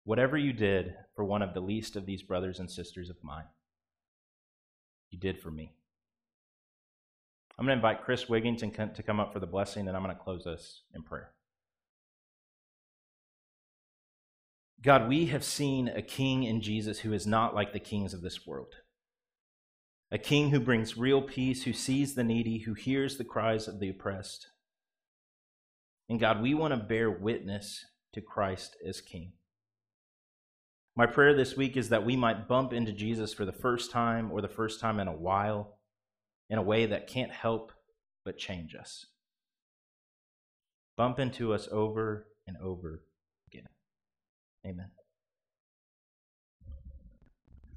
Whatever 0.05 0.37
you 0.37 0.53
did 0.53 0.95
for 1.15 1.25
one 1.25 1.43
of 1.43 1.55
the 1.55 1.61
least 1.61 1.95
of 1.95 2.07
these 2.07 2.23
brothers 2.23 2.59
and 2.59 2.69
sisters 2.69 3.11
of 3.11 3.17
mine, 3.23 3.45
you 5.11 5.19
did 5.19 5.41
for 5.41 5.51
me. 5.51 5.75
I'm 7.57 7.67
going 7.67 7.79
to 7.79 7.87
invite 7.87 8.05
Chris 8.05 8.25
Wigington 8.25 8.95
to 8.95 9.03
come 9.03 9.21
up 9.21 9.33
for 9.33 9.39
the 9.39 9.47
blessing, 9.47 9.87
and 9.87 9.97
I'm 9.97 10.03
going 10.03 10.17
to 10.17 10.23
close 10.23 10.47
us 10.47 10.83
in 10.95 11.03
prayer. 11.03 11.31
God, 14.83 15.09
we 15.09 15.27
have 15.27 15.45
seen 15.45 15.89
a 15.89 16.01
king 16.01 16.45
in 16.45 16.63
Jesus 16.63 17.01
who 17.01 17.13
is 17.13 17.27
not 17.27 17.55
like 17.55 17.73
the 17.73 17.79
kings 17.79 18.15
of 18.15 18.23
this 18.23 18.47
world. 18.47 18.75
A 20.11 20.19
king 20.19 20.51
who 20.51 20.59
brings 20.59 20.97
real 20.97 21.21
peace, 21.21 21.65
who 21.65 21.73
sees 21.73 22.15
the 22.15 22.25
needy, 22.25 22.61
who 22.61 22.75
hears 22.75 23.17
the 23.17 23.25
cries 23.25 23.69
of 23.69 23.79
the 23.79 23.91
oppressed. 23.91 24.49
And 26.09 26.19
God, 26.19 26.41
we 26.41 26.55
want 26.55 26.73
to 26.73 26.79
bear 26.79 27.11
witness 27.11 27.85
to 28.15 28.21
Christ 28.21 28.77
as 28.85 29.01
king. 29.01 29.33
My 30.97 31.07
prayer 31.07 31.35
this 31.35 31.57
week 31.57 31.77
is 31.77 31.91
that 31.91 32.05
we 32.05 32.17
might 32.17 32.49
bump 32.49 32.73
into 32.73 32.93
Jesus 32.93 33.33
for 33.33 33.45
the 33.45 33.53
first 33.53 33.93
time 33.93 34.33
or 34.33 34.41
the 34.41 34.49
first 34.49 34.81
time 34.81 34.99
in 34.99 35.09
a 35.09 35.17
while 35.17 35.79
in 36.49 36.59
a 36.59 36.63
way 36.63 36.87
that 36.87 37.07
can't 37.07 37.31
help 37.31 37.73
but 38.25 38.39
change 38.39 38.75
us. 38.75 39.07
Bump 40.97 41.19
into 41.21 41.53
us 41.53 41.69
over 41.71 42.27
and 42.47 42.57
over. 42.57 43.05
Amen. 44.67 45.00